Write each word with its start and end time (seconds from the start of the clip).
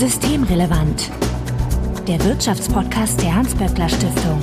Systemrelevant. 0.00 1.10
Der 2.08 2.24
Wirtschaftspodcast 2.24 3.20
der 3.20 3.34
Hans-Böckler 3.34 3.86
Stiftung. 3.86 4.40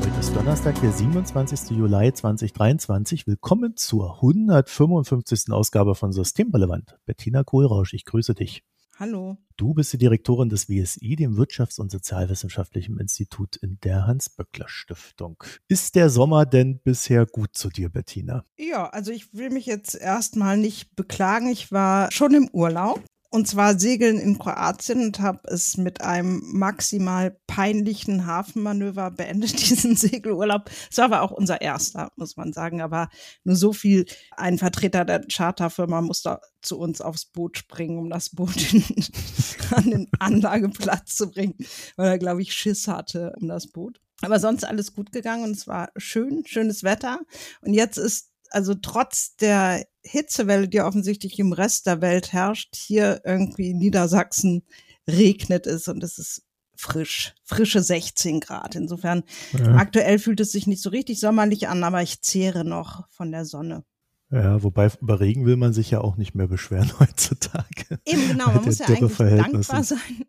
Heute 0.00 0.18
ist 0.20 0.34
Donnerstag, 0.34 0.80
der 0.80 0.92
27. 0.92 1.76
Juli 1.76 2.10
2023. 2.14 3.26
Willkommen 3.26 3.76
zur 3.76 4.14
155. 4.14 5.52
Ausgabe 5.52 5.94
von 5.94 6.12
Systemrelevant. 6.12 6.96
Bettina 7.04 7.44
Kohlrausch, 7.44 7.92
ich 7.92 8.06
grüße 8.06 8.32
dich. 8.32 8.62
Hallo. 8.98 9.36
Du 9.58 9.74
bist 9.74 9.92
die 9.92 9.98
Direktorin 9.98 10.48
des 10.48 10.70
WSI, 10.70 11.16
dem 11.16 11.36
Wirtschafts- 11.36 11.78
und 11.78 11.90
Sozialwissenschaftlichen 11.90 12.98
Institut 12.98 13.56
in 13.56 13.78
der 13.80 14.06
Hans-Böckler-Stiftung. 14.06 15.36
Ist 15.68 15.96
der 15.96 16.08
Sommer 16.08 16.46
denn 16.46 16.78
bisher 16.78 17.26
gut 17.26 17.50
zu 17.52 17.68
dir, 17.68 17.90
Bettina? 17.90 18.46
Ja, 18.56 18.88
also 18.88 19.12
ich 19.12 19.34
will 19.34 19.50
mich 19.50 19.66
jetzt 19.66 19.96
erstmal 19.96 20.56
nicht 20.56 20.96
beklagen. 20.96 21.48
Ich 21.48 21.70
war 21.70 22.10
schon 22.10 22.32
im 22.32 22.48
Urlaub 22.54 23.04
und 23.30 23.48
zwar 23.48 23.78
segeln 23.78 24.18
in 24.18 24.38
Kroatien 24.38 25.06
und 25.06 25.20
habe 25.20 25.40
es 25.44 25.76
mit 25.76 26.00
einem 26.00 26.42
maximal 26.52 27.36
peinlichen 27.46 28.26
Hafenmanöver 28.26 29.10
beendet, 29.10 29.60
diesen 29.68 29.96
Segelurlaub. 29.96 30.70
Es 30.90 30.98
war 30.98 31.06
aber 31.06 31.22
auch 31.22 31.32
unser 31.32 31.60
erster, 31.60 32.10
muss 32.16 32.36
man 32.36 32.52
sagen. 32.52 32.80
Aber 32.80 33.08
nur 33.44 33.56
so 33.56 33.72
viel, 33.72 34.06
ein 34.32 34.58
Vertreter 34.58 35.04
der 35.04 35.24
Charterfirma 35.26 36.00
musste 36.00 36.40
zu 36.62 36.78
uns 36.78 37.00
aufs 37.00 37.26
Boot 37.26 37.58
springen, 37.58 37.98
um 37.98 38.10
das 38.10 38.30
Boot 38.30 38.72
in, 38.72 38.84
an 39.72 39.90
den 39.90 40.08
Anlageplatz 40.18 41.14
zu 41.16 41.30
bringen, 41.30 41.54
weil 41.96 42.08
er, 42.08 42.18
glaube 42.18 42.42
ich, 42.42 42.52
Schiss 42.52 42.88
hatte 42.88 43.32
um 43.40 43.48
das 43.48 43.66
Boot. 43.68 44.00
Aber 44.22 44.40
sonst 44.40 44.64
alles 44.64 44.94
gut 44.94 45.12
gegangen 45.12 45.44
und 45.44 45.50
es 45.50 45.66
war 45.66 45.90
schön, 45.96 46.44
schönes 46.46 46.82
Wetter. 46.82 47.20
Und 47.60 47.74
jetzt 47.74 47.98
ist 47.98 48.30
also 48.56 48.72
trotz 48.72 49.36
der 49.36 49.84
Hitzewelle, 50.02 50.66
die 50.66 50.80
offensichtlich 50.80 51.38
im 51.38 51.52
Rest 51.52 51.86
der 51.86 52.00
Welt 52.00 52.32
herrscht, 52.32 52.74
hier 52.74 53.20
irgendwie 53.22 53.68
in 53.72 53.76
Niedersachsen 53.76 54.62
regnet 55.06 55.66
es 55.66 55.88
und 55.88 56.02
es 56.02 56.16
ist 56.16 56.42
frisch, 56.74 57.34
frische 57.44 57.82
16 57.82 58.40
Grad. 58.40 58.74
Insofern 58.74 59.24
ja. 59.52 59.74
aktuell 59.74 60.18
fühlt 60.18 60.40
es 60.40 60.52
sich 60.52 60.66
nicht 60.66 60.80
so 60.80 60.88
richtig 60.88 61.20
sommerlich 61.20 61.68
an, 61.68 61.84
aber 61.84 62.00
ich 62.00 62.22
zehre 62.22 62.64
noch 62.64 63.06
von 63.10 63.30
der 63.30 63.44
Sonne. 63.44 63.84
Ja, 64.30 64.62
wobei 64.62 64.90
über 65.02 65.20
Regen 65.20 65.44
will 65.44 65.58
man 65.58 65.74
sich 65.74 65.90
ja 65.90 66.00
auch 66.00 66.16
nicht 66.16 66.34
mehr 66.34 66.48
beschweren 66.48 66.90
heutzutage. 66.98 68.00
Eben 68.06 68.26
genau, 68.26 68.52
man 68.52 68.64
muss 68.64 68.78
ja 68.78 68.86
eigentlich 68.86 69.18
dankbar 69.18 69.84
sein. 69.84 70.24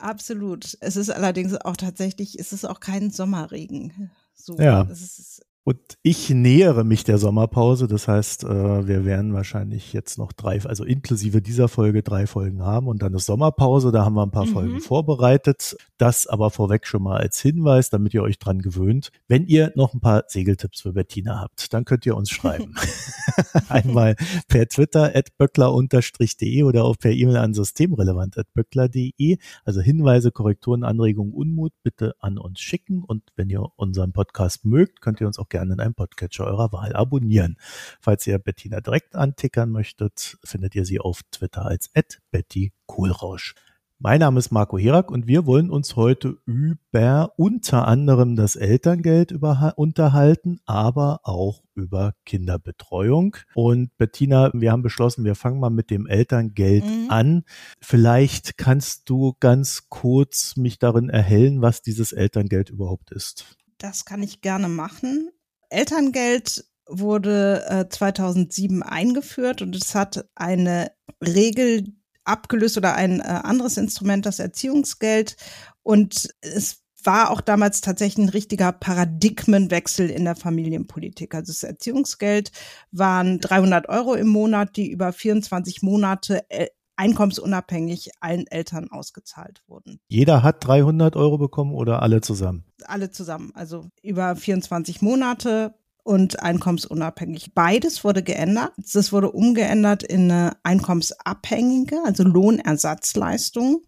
Absolut. 0.00 0.78
Es 0.80 0.94
ist 0.94 1.10
allerdings 1.10 1.56
auch 1.56 1.76
tatsächlich, 1.76 2.38
es 2.38 2.52
ist 2.52 2.64
auch 2.64 2.78
kein 2.78 3.10
Sommerregen. 3.10 4.12
So, 4.32 4.56
ja. 4.58 4.86
Es 4.88 5.00
ist 5.00 5.42
und 5.68 5.98
ich 6.02 6.30
nähere 6.30 6.82
mich 6.82 7.04
der 7.04 7.18
Sommerpause. 7.18 7.88
Das 7.88 8.08
heißt, 8.08 8.44
äh, 8.44 8.88
wir 8.88 9.04
werden 9.04 9.34
wahrscheinlich 9.34 9.92
jetzt 9.92 10.16
noch 10.16 10.32
drei, 10.32 10.62
also 10.64 10.82
inklusive 10.82 11.42
dieser 11.42 11.68
Folge 11.68 12.02
drei 12.02 12.26
Folgen 12.26 12.62
haben 12.62 12.86
und 12.86 13.02
dann 13.02 13.12
eine 13.12 13.18
Sommerpause. 13.18 13.92
Da 13.92 14.02
haben 14.02 14.14
wir 14.14 14.22
ein 14.22 14.30
paar 14.30 14.46
mhm. 14.46 14.52
Folgen 14.52 14.80
vorbereitet. 14.80 15.76
Das 15.98 16.26
aber 16.26 16.48
vorweg 16.48 16.86
schon 16.86 17.02
mal 17.02 17.18
als 17.18 17.38
Hinweis, 17.42 17.90
damit 17.90 18.14
ihr 18.14 18.22
euch 18.22 18.38
dran 18.38 18.60
gewöhnt. 18.62 19.10
Wenn 19.26 19.44
ihr 19.44 19.70
noch 19.74 19.92
ein 19.92 20.00
paar 20.00 20.24
Segeltipps 20.26 20.80
für 20.80 20.94
Bettina 20.94 21.38
habt, 21.38 21.70
dann 21.74 21.84
könnt 21.84 22.06
ihr 22.06 22.16
uns 22.16 22.30
schreiben. 22.30 22.74
Einmal 23.68 24.16
per 24.48 24.68
Twitter 24.68 25.14
at 25.14 25.36
böckler-de 25.36 26.62
oder 26.62 26.84
auch 26.84 26.96
per 26.96 27.10
E-Mail 27.10 27.36
an 27.36 27.52
systemrelevant.böckler.de. 27.52 29.36
Also 29.66 29.82
Hinweise, 29.82 30.30
Korrekturen, 30.30 30.82
Anregungen, 30.82 31.34
Unmut 31.34 31.74
bitte 31.82 32.14
an 32.20 32.38
uns 32.38 32.58
schicken. 32.58 33.04
Und 33.04 33.22
wenn 33.36 33.50
ihr 33.50 33.66
unseren 33.76 34.12
Podcast 34.12 34.64
mögt, 34.64 35.02
könnt 35.02 35.20
ihr 35.20 35.26
uns 35.26 35.38
auch 35.38 35.50
gerne 35.50 35.57
gerne 35.58 35.74
in 35.74 35.80
einem 35.80 35.94
Podcatcher 35.94 36.46
eurer 36.46 36.70
Wahl 36.72 36.94
abonnieren. 36.94 37.56
Falls 38.00 38.24
ihr 38.28 38.38
Bettina 38.38 38.80
direkt 38.80 39.16
antickern 39.16 39.70
möchtet, 39.70 40.38
findet 40.44 40.76
ihr 40.76 40.84
sie 40.84 41.00
auf 41.00 41.22
Twitter 41.32 41.66
als 41.66 41.90
Betty 42.30 42.72
Kohlrausch. 42.86 43.54
Mein 43.98 44.20
Name 44.20 44.38
ist 44.38 44.52
Marco 44.52 44.78
Herak 44.78 45.10
und 45.10 45.26
wir 45.26 45.46
wollen 45.46 45.70
uns 45.70 45.96
heute 45.96 46.38
über 46.44 47.32
unter 47.36 47.88
anderem 47.88 48.36
das 48.36 48.54
Elterngeld 48.54 49.32
über, 49.32 49.72
unterhalten, 49.74 50.60
aber 50.64 51.18
auch 51.24 51.64
über 51.74 52.14
Kinderbetreuung. 52.24 53.36
Und 53.56 53.90
Bettina, 53.98 54.52
wir 54.54 54.70
haben 54.70 54.82
beschlossen, 54.82 55.24
wir 55.24 55.34
fangen 55.34 55.58
mal 55.58 55.70
mit 55.70 55.90
dem 55.90 56.06
Elterngeld 56.06 56.84
mhm. 56.84 57.06
an. 57.08 57.42
Vielleicht 57.80 58.56
kannst 58.56 59.10
du 59.10 59.34
ganz 59.40 59.88
kurz 59.88 60.56
mich 60.56 60.78
darin 60.78 61.08
erhellen, 61.08 61.60
was 61.62 61.82
dieses 61.82 62.12
Elterngeld 62.12 62.70
überhaupt 62.70 63.10
ist. 63.10 63.56
Das 63.78 64.04
kann 64.04 64.22
ich 64.22 64.40
gerne 64.40 64.68
machen. 64.68 65.30
Elterngeld 65.70 66.64
wurde 66.86 67.64
äh, 67.68 67.88
2007 67.88 68.82
eingeführt 68.82 69.62
und 69.62 69.76
es 69.76 69.94
hat 69.94 70.26
eine 70.34 70.90
Regel 71.22 71.84
abgelöst 72.24 72.76
oder 72.76 72.94
ein 72.94 73.20
äh, 73.20 73.24
anderes 73.24 73.76
Instrument, 73.76 74.26
das 74.26 74.38
Erziehungsgeld. 74.38 75.36
Und 75.82 76.28
es 76.40 76.82
war 77.02 77.30
auch 77.30 77.40
damals 77.40 77.80
tatsächlich 77.80 78.26
ein 78.26 78.30
richtiger 78.30 78.72
Paradigmenwechsel 78.72 80.10
in 80.10 80.24
der 80.24 80.36
Familienpolitik. 80.36 81.34
Also 81.34 81.52
das 81.52 81.62
Erziehungsgeld 81.62 82.50
waren 82.90 83.38
300 83.38 83.88
Euro 83.88 84.14
im 84.14 84.28
Monat, 84.28 84.76
die 84.76 84.90
über 84.90 85.12
24 85.12 85.82
Monate 85.82 86.44
äh, 86.50 86.68
einkommensunabhängig 86.98 88.10
allen 88.20 88.46
Eltern 88.48 88.90
ausgezahlt 88.90 89.62
wurden. 89.66 90.00
Jeder 90.08 90.42
hat 90.42 90.66
300 90.66 91.16
Euro 91.16 91.38
bekommen 91.38 91.74
oder 91.74 92.02
alle 92.02 92.20
zusammen? 92.20 92.64
Alle 92.84 93.10
zusammen, 93.10 93.52
also 93.54 93.86
über 94.02 94.36
24 94.36 95.00
Monate 95.00 95.74
und 96.02 96.42
einkommensunabhängig. 96.42 97.54
Beides 97.54 98.02
wurde 98.02 98.22
geändert. 98.22 98.72
Das 98.92 99.12
wurde 99.12 99.30
umgeändert 99.30 100.02
in 100.02 100.30
eine 100.30 100.56
einkommensabhängige, 100.62 101.98
also 102.04 102.24
Lohnersatzleistung. 102.24 103.82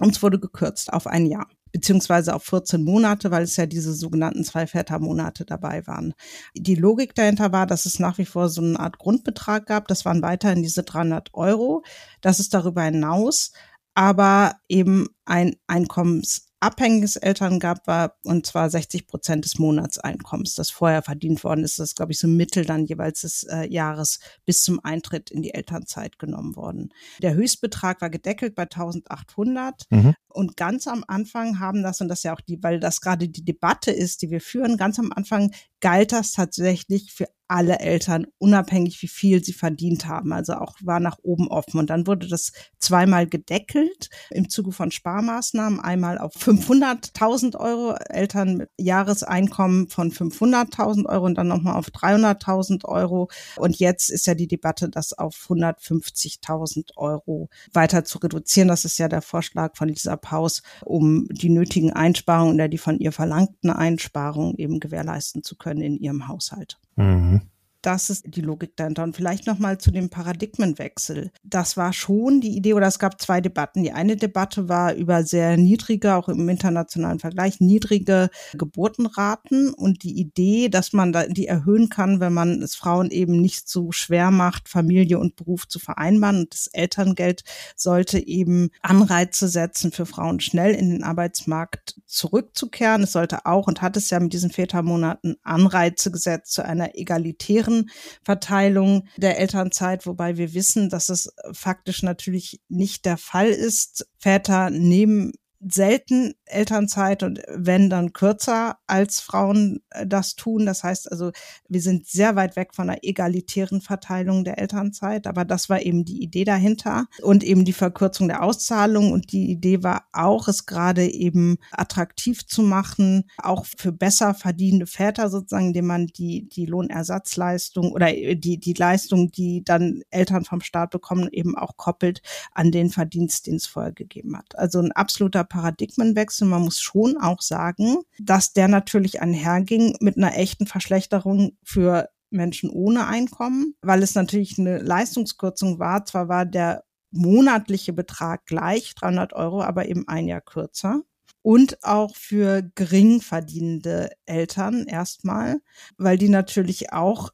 Und 0.00 0.10
es 0.10 0.22
wurde 0.22 0.40
gekürzt 0.40 0.92
auf 0.92 1.06
ein 1.06 1.26
Jahr 1.26 1.46
beziehungsweise 1.72 2.34
auf 2.34 2.44
14 2.44 2.84
Monate, 2.84 3.30
weil 3.30 3.42
es 3.44 3.56
ja 3.56 3.66
diese 3.66 3.94
sogenannten 3.94 4.44
zwei 4.44 4.66
Vätermonate 4.66 5.44
dabei 5.44 5.86
waren. 5.86 6.14
Die 6.54 6.74
Logik 6.74 7.14
dahinter 7.14 7.52
war, 7.52 7.66
dass 7.66 7.86
es 7.86 7.98
nach 7.98 8.18
wie 8.18 8.26
vor 8.26 8.48
so 8.48 8.62
eine 8.62 8.78
Art 8.78 8.98
Grundbetrag 8.98 9.66
gab. 9.66 9.88
Das 9.88 10.04
waren 10.04 10.22
weiterhin 10.22 10.62
diese 10.62 10.82
300 10.82 11.30
Euro. 11.32 11.82
Das 12.20 12.40
ist 12.40 12.54
darüber 12.54 12.82
hinaus 12.82 13.52
aber 13.94 14.56
eben 14.68 15.08
ein 15.24 15.56
Einkommens 15.66 16.48
abhängiges 16.62 17.16
Elterngab 17.16 17.86
war, 17.86 18.16
und 18.24 18.46
zwar 18.46 18.70
60 18.70 19.06
Prozent 19.06 19.44
des 19.44 19.58
Monatseinkommens, 19.58 20.54
das 20.54 20.70
vorher 20.70 21.02
verdient 21.02 21.42
worden 21.42 21.64
ist. 21.64 21.78
Das 21.78 21.90
ist, 21.90 21.96
glaube 21.96 22.12
ich, 22.12 22.18
so 22.18 22.28
Mittel 22.28 22.64
dann 22.64 22.86
jeweils 22.86 23.22
des 23.22 23.42
äh, 23.44 23.66
Jahres 23.66 24.20
bis 24.44 24.62
zum 24.62 24.78
Eintritt 24.84 25.30
in 25.30 25.42
die 25.42 25.54
Elternzeit 25.54 26.18
genommen 26.18 26.54
worden. 26.54 26.90
Der 27.20 27.34
Höchstbetrag 27.34 28.00
war 28.00 28.10
gedeckelt 28.10 28.54
bei 28.54 28.62
1800 28.62 29.86
mhm. 29.90 30.14
und 30.28 30.56
ganz 30.56 30.86
am 30.86 31.04
Anfang 31.08 31.58
haben 31.58 31.82
das, 31.82 32.00
und 32.00 32.08
das 32.08 32.22
ja 32.22 32.32
auch 32.32 32.40
die, 32.40 32.62
weil 32.62 32.78
das 32.78 33.00
gerade 33.00 33.28
die 33.28 33.44
Debatte 33.44 33.90
ist, 33.90 34.22
die 34.22 34.30
wir 34.30 34.40
führen, 34.40 34.76
ganz 34.76 34.98
am 34.98 35.12
Anfang 35.12 35.52
galt 35.80 36.12
das 36.12 36.32
tatsächlich 36.32 37.12
für 37.12 37.26
alle 37.52 37.80
Eltern, 37.80 38.26
unabhängig 38.38 39.02
wie 39.02 39.08
viel 39.08 39.44
sie 39.44 39.52
verdient 39.52 40.06
haben. 40.06 40.32
Also 40.32 40.54
auch 40.54 40.74
war 40.80 41.00
nach 41.00 41.18
oben 41.22 41.48
offen. 41.48 41.78
Und 41.78 41.90
dann 41.90 42.06
wurde 42.06 42.26
das 42.26 42.52
zweimal 42.78 43.26
gedeckelt 43.26 44.08
im 44.30 44.48
Zuge 44.48 44.72
von 44.72 44.90
Sparmaßnahmen. 44.90 45.78
Einmal 45.78 46.16
auf 46.16 46.32
500.000 46.52 47.56
Euro, 47.58 47.94
Eltern 48.08 48.56
mit 48.56 48.70
Jahreseinkommen 48.78 49.88
von 49.88 50.10
500.000 50.10 51.06
Euro 51.06 51.26
und 51.26 51.36
dann 51.36 51.48
nochmal 51.48 51.76
auf 51.76 51.86
300.000 51.86 52.84
Euro. 52.84 53.28
Und 53.56 53.78
jetzt 53.78 54.10
ist 54.10 54.26
ja 54.26 54.34
die 54.34 54.48
Debatte, 54.48 54.88
das 54.88 55.12
auf 55.12 55.46
150.000 55.48 56.96
Euro 56.96 57.48
weiter 57.72 58.04
zu 58.04 58.18
reduzieren. 58.18 58.68
Das 58.68 58.84
ist 58.84 58.98
ja 58.98 59.08
der 59.08 59.22
Vorschlag 59.22 59.76
von 59.76 59.88
Lisa 59.88 60.16
Paus, 60.16 60.62
um 60.84 61.26
die 61.30 61.50
nötigen 61.50 61.92
Einsparungen 61.92 62.54
oder 62.54 62.68
die 62.68 62.78
von 62.78 62.98
ihr 62.98 63.12
verlangten 63.12 63.70
Einsparungen 63.70 64.56
eben 64.56 64.80
gewährleisten 64.80 65.42
zu 65.42 65.56
können 65.56 65.82
in 65.82 65.98
ihrem 65.98 66.28
Haushalt. 66.28 66.78
Mhm 66.96 67.42
das 67.82 68.10
ist 68.10 68.24
die 68.26 68.40
Logik 68.40 68.76
dahinter. 68.76 69.02
Und 69.02 69.16
vielleicht 69.16 69.46
nochmal 69.46 69.78
zu 69.78 69.90
dem 69.90 70.08
Paradigmenwechsel. 70.08 71.30
Das 71.42 71.76
war 71.76 71.92
schon 71.92 72.40
die 72.40 72.56
Idee, 72.56 72.74
oder 72.74 72.86
es 72.86 72.98
gab 72.98 73.20
zwei 73.20 73.40
Debatten. 73.40 73.82
Die 73.82 73.92
eine 73.92 74.16
Debatte 74.16 74.68
war 74.68 74.94
über 74.94 75.24
sehr 75.24 75.56
niedrige, 75.56 76.14
auch 76.14 76.28
im 76.28 76.48
internationalen 76.48 77.18
Vergleich, 77.18 77.60
niedrige 77.60 78.30
Geburtenraten 78.54 79.74
und 79.74 80.02
die 80.04 80.18
Idee, 80.18 80.68
dass 80.68 80.92
man 80.92 81.12
die 81.30 81.46
erhöhen 81.46 81.88
kann, 81.88 82.20
wenn 82.20 82.32
man 82.32 82.62
es 82.62 82.74
Frauen 82.74 83.10
eben 83.10 83.40
nicht 83.40 83.68
so 83.68 83.92
schwer 83.92 84.30
macht, 84.30 84.68
Familie 84.68 85.18
und 85.18 85.36
Beruf 85.36 85.66
zu 85.66 85.78
vereinbaren. 85.78 86.40
Und 86.40 86.54
das 86.54 86.68
Elterngeld 86.68 87.42
sollte 87.74 88.24
eben 88.24 88.70
Anreize 88.80 89.48
setzen 89.48 89.92
für 89.92 90.06
Frauen, 90.06 90.40
schnell 90.40 90.74
in 90.74 90.90
den 90.90 91.02
Arbeitsmarkt 91.02 92.00
zurückzukehren. 92.06 93.02
Es 93.02 93.12
sollte 93.12 93.44
auch, 93.46 93.66
und 93.66 93.82
hat 93.82 93.96
es 93.96 94.10
ja 94.10 94.20
mit 94.20 94.32
diesen 94.32 94.50
Vätermonaten 94.50 95.36
Anreize 95.42 96.10
gesetzt 96.10 96.52
zu 96.52 96.64
einer 96.64 96.94
egalitären 96.94 97.71
fairen 97.72 97.90
Verteilung 98.24 99.08
der 99.16 99.38
Elternzeit, 99.38 100.06
wobei 100.06 100.36
wir 100.36 100.54
wissen, 100.54 100.90
dass 100.90 101.08
es 101.08 101.32
faktisch 101.52 102.02
natürlich 102.02 102.60
nicht 102.68 103.04
der 103.04 103.16
Fall 103.16 103.48
ist. 103.48 104.06
Väter 104.18 104.70
nehmen 104.70 105.32
selten 105.68 106.34
Elternzeit 106.44 107.22
und 107.22 107.40
wenn 107.48 107.88
dann 107.88 108.12
kürzer 108.12 108.78
als 108.86 109.20
Frauen 109.20 109.80
äh, 109.90 110.06
das 110.06 110.34
tun. 110.34 110.66
Das 110.66 110.82
heißt 110.82 111.10
also, 111.10 111.32
wir 111.68 111.80
sind 111.80 112.06
sehr 112.06 112.36
weit 112.36 112.56
weg 112.56 112.74
von 112.74 112.90
einer 112.90 112.98
egalitären 113.02 113.80
Verteilung 113.80 114.44
der 114.44 114.58
Elternzeit, 114.58 115.26
aber 115.26 115.44
das 115.44 115.68
war 115.68 115.80
eben 115.80 116.04
die 116.04 116.22
Idee 116.22 116.44
dahinter 116.44 117.06
und 117.22 117.44
eben 117.44 117.64
die 117.64 117.72
Verkürzung 117.72 118.28
der 118.28 118.42
Auszahlung 118.42 119.12
und 119.12 119.32
die 119.32 119.50
Idee 119.50 119.82
war 119.82 120.04
auch, 120.12 120.48
es 120.48 120.66
gerade 120.66 121.06
eben 121.06 121.58
attraktiv 121.70 122.46
zu 122.46 122.62
machen, 122.62 123.24
auch 123.38 123.64
für 123.64 123.92
besser 123.92 124.34
verdienende 124.34 124.86
Väter 124.86 125.30
sozusagen, 125.30 125.68
indem 125.68 125.86
man 125.86 126.06
die, 126.08 126.48
die 126.48 126.66
Lohnersatzleistung 126.66 127.92
oder 127.92 128.12
die, 128.12 128.58
die 128.58 128.74
Leistung, 128.74 129.30
die 129.30 129.62
dann 129.64 130.02
Eltern 130.10 130.44
vom 130.44 130.60
Staat 130.60 130.90
bekommen, 130.90 131.28
eben 131.30 131.56
auch 131.56 131.76
koppelt 131.76 132.22
an 132.52 132.72
den 132.72 132.90
Verdienst, 132.90 133.46
den 133.46 133.56
es 133.56 133.66
vorher 133.66 133.92
gegeben 133.92 134.36
hat. 134.36 134.58
Also 134.58 134.80
ein 134.80 134.92
absoluter 134.92 135.44
Paradigmenwechsel. 135.52 136.48
Man 136.48 136.62
muss 136.62 136.80
schon 136.80 137.18
auch 137.18 137.42
sagen, 137.42 137.98
dass 138.18 138.54
der 138.54 138.68
natürlich 138.68 139.20
einherging 139.20 139.96
mit 140.00 140.16
einer 140.16 140.36
echten 140.36 140.66
Verschlechterung 140.66 141.58
für 141.62 142.08
Menschen 142.30 142.70
ohne 142.70 143.06
Einkommen, 143.06 143.74
weil 143.82 144.02
es 144.02 144.14
natürlich 144.14 144.58
eine 144.58 144.78
Leistungskürzung 144.78 145.78
war. 145.78 146.06
Zwar 146.06 146.28
war 146.28 146.46
der 146.46 146.84
monatliche 147.10 147.92
Betrag 147.92 148.46
gleich, 148.46 148.94
300 148.94 149.34
Euro, 149.34 149.62
aber 149.62 149.86
eben 149.86 150.08
ein 150.08 150.26
Jahr 150.26 150.40
kürzer. 150.40 151.02
Und 151.42 151.82
auch 151.82 152.16
für 152.16 152.62
gering 152.74 153.20
verdienende 153.20 154.10
Eltern 154.24 154.86
erstmal, 154.86 155.60
weil 155.98 156.16
die 156.16 156.30
natürlich 156.30 156.92
auch 156.92 157.30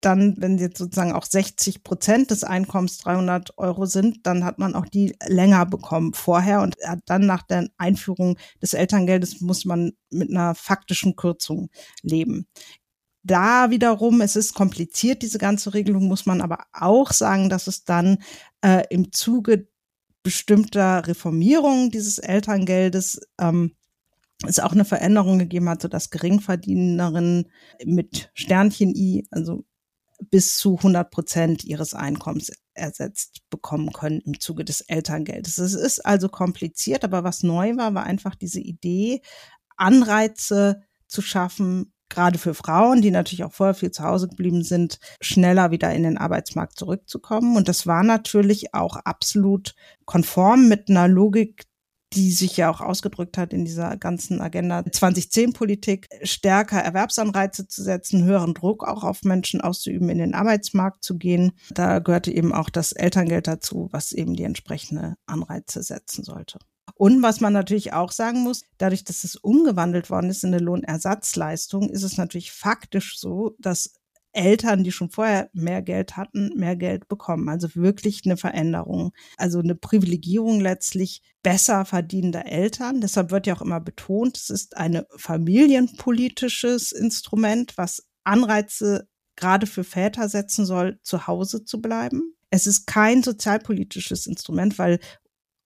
dann, 0.00 0.36
wenn 0.38 0.58
jetzt 0.58 0.78
sozusagen 0.78 1.12
auch 1.12 1.24
60 1.24 1.82
Prozent 1.82 2.30
des 2.30 2.44
Einkommens 2.44 2.98
300 2.98 3.58
Euro 3.58 3.86
sind, 3.86 4.26
dann 4.26 4.44
hat 4.44 4.58
man 4.58 4.74
auch 4.74 4.86
die 4.86 5.14
länger 5.26 5.66
bekommen 5.66 6.14
vorher 6.14 6.62
und 6.62 6.76
dann 7.06 7.26
nach 7.26 7.42
der 7.42 7.68
Einführung 7.76 8.38
des 8.62 8.74
Elterngeldes 8.74 9.40
muss 9.40 9.64
man 9.64 9.92
mit 10.10 10.30
einer 10.30 10.54
faktischen 10.54 11.16
Kürzung 11.16 11.70
leben. 12.02 12.46
Da 13.22 13.70
wiederum, 13.70 14.22
es 14.22 14.36
ist 14.36 14.54
kompliziert, 14.54 15.22
diese 15.22 15.38
ganze 15.38 15.74
Regelung, 15.74 16.08
muss 16.08 16.24
man 16.24 16.40
aber 16.40 16.64
auch 16.72 17.12
sagen, 17.12 17.50
dass 17.50 17.66
es 17.66 17.84
dann 17.84 18.18
äh, 18.62 18.84
im 18.88 19.12
Zuge 19.12 19.68
bestimmter 20.22 21.06
Reformierung 21.06 21.90
dieses 21.90 22.18
Elterngeldes 22.18 23.20
ähm, 23.38 23.74
es 24.46 24.58
auch 24.58 24.72
eine 24.72 24.86
Veränderung 24.86 25.38
gegeben 25.38 25.68
hat, 25.68 25.82
sodass 25.82 26.08
Geringverdienerinnen 26.08 27.50
mit 27.84 28.30
Sternchen 28.34 28.94
I, 28.94 29.26
also 29.30 29.64
bis 30.30 30.56
zu 30.58 30.76
100 30.76 31.10
Prozent 31.10 31.64
ihres 31.64 31.94
Einkommens 31.94 32.52
ersetzt 32.74 33.40
bekommen 33.50 33.92
können 33.92 34.20
im 34.20 34.40
Zuge 34.40 34.64
des 34.64 34.80
Elterngeldes. 34.82 35.58
Es 35.58 35.74
ist 35.74 36.04
also 36.04 36.28
kompliziert, 36.28 37.04
aber 37.04 37.24
was 37.24 37.42
neu 37.42 37.76
war, 37.76 37.94
war 37.94 38.04
einfach 38.04 38.34
diese 38.34 38.60
Idee, 38.60 39.22
Anreize 39.76 40.82
zu 41.06 41.22
schaffen, 41.22 41.92
gerade 42.10 42.38
für 42.38 42.54
Frauen, 42.54 43.00
die 43.00 43.10
natürlich 43.10 43.44
auch 43.44 43.52
vorher 43.52 43.74
viel 43.74 43.90
zu 43.90 44.02
Hause 44.02 44.28
geblieben 44.28 44.62
sind, 44.62 44.98
schneller 45.20 45.70
wieder 45.70 45.92
in 45.94 46.02
den 46.02 46.18
Arbeitsmarkt 46.18 46.78
zurückzukommen. 46.78 47.56
Und 47.56 47.68
das 47.68 47.86
war 47.86 48.02
natürlich 48.02 48.74
auch 48.74 48.96
absolut 48.96 49.74
konform 50.04 50.68
mit 50.68 50.90
einer 50.90 51.08
Logik 51.08 51.64
die 52.12 52.32
sich 52.32 52.56
ja 52.56 52.70
auch 52.70 52.80
ausgedrückt 52.80 53.38
hat 53.38 53.52
in 53.52 53.64
dieser 53.64 53.96
ganzen 53.96 54.40
Agenda 54.40 54.80
2010-Politik, 54.80 56.08
stärker 56.22 56.78
Erwerbsanreize 56.78 57.68
zu 57.68 57.82
setzen, 57.82 58.24
höheren 58.24 58.54
Druck 58.54 58.86
auch 58.86 59.04
auf 59.04 59.22
Menschen 59.22 59.60
auszuüben, 59.60 60.08
in 60.08 60.18
den 60.18 60.34
Arbeitsmarkt 60.34 61.04
zu 61.04 61.18
gehen. 61.18 61.52
Da 61.70 62.00
gehörte 62.00 62.32
eben 62.32 62.52
auch 62.52 62.70
das 62.70 62.92
Elterngeld 62.92 63.46
dazu, 63.46 63.88
was 63.92 64.12
eben 64.12 64.34
die 64.34 64.44
entsprechende 64.44 65.16
Anreize 65.26 65.82
setzen 65.82 66.24
sollte. 66.24 66.58
Und 66.94 67.22
was 67.22 67.40
man 67.40 67.52
natürlich 67.52 67.92
auch 67.92 68.10
sagen 68.10 68.42
muss, 68.42 68.64
dadurch, 68.78 69.04
dass 69.04 69.24
es 69.24 69.36
umgewandelt 69.36 70.10
worden 70.10 70.30
ist 70.30 70.44
in 70.44 70.52
eine 70.52 70.62
Lohnersatzleistung, 70.62 71.88
ist 71.88 72.02
es 72.02 72.16
natürlich 72.16 72.52
faktisch 72.52 73.18
so, 73.18 73.54
dass 73.58 73.99
Eltern, 74.32 74.84
die 74.84 74.92
schon 74.92 75.10
vorher 75.10 75.50
mehr 75.52 75.82
Geld 75.82 76.16
hatten, 76.16 76.52
mehr 76.56 76.76
Geld 76.76 77.08
bekommen. 77.08 77.48
Also 77.48 77.68
wirklich 77.74 78.22
eine 78.24 78.36
Veränderung. 78.36 79.12
Also 79.36 79.60
eine 79.60 79.74
Privilegierung 79.74 80.60
letztlich 80.60 81.22
besser 81.42 81.84
verdienender 81.84 82.46
Eltern. 82.46 83.00
Deshalb 83.00 83.30
wird 83.30 83.46
ja 83.46 83.56
auch 83.56 83.62
immer 83.62 83.80
betont, 83.80 84.36
es 84.36 84.50
ist 84.50 84.76
ein 84.76 85.02
familienpolitisches 85.16 86.92
Instrument, 86.92 87.76
was 87.76 88.06
Anreize 88.24 89.08
gerade 89.36 89.66
für 89.66 89.84
Väter 89.84 90.28
setzen 90.28 90.66
soll, 90.66 91.00
zu 91.02 91.26
Hause 91.26 91.64
zu 91.64 91.80
bleiben. 91.80 92.34
Es 92.50 92.66
ist 92.66 92.86
kein 92.86 93.22
sozialpolitisches 93.22 94.26
Instrument, 94.26 94.78
weil 94.78 95.00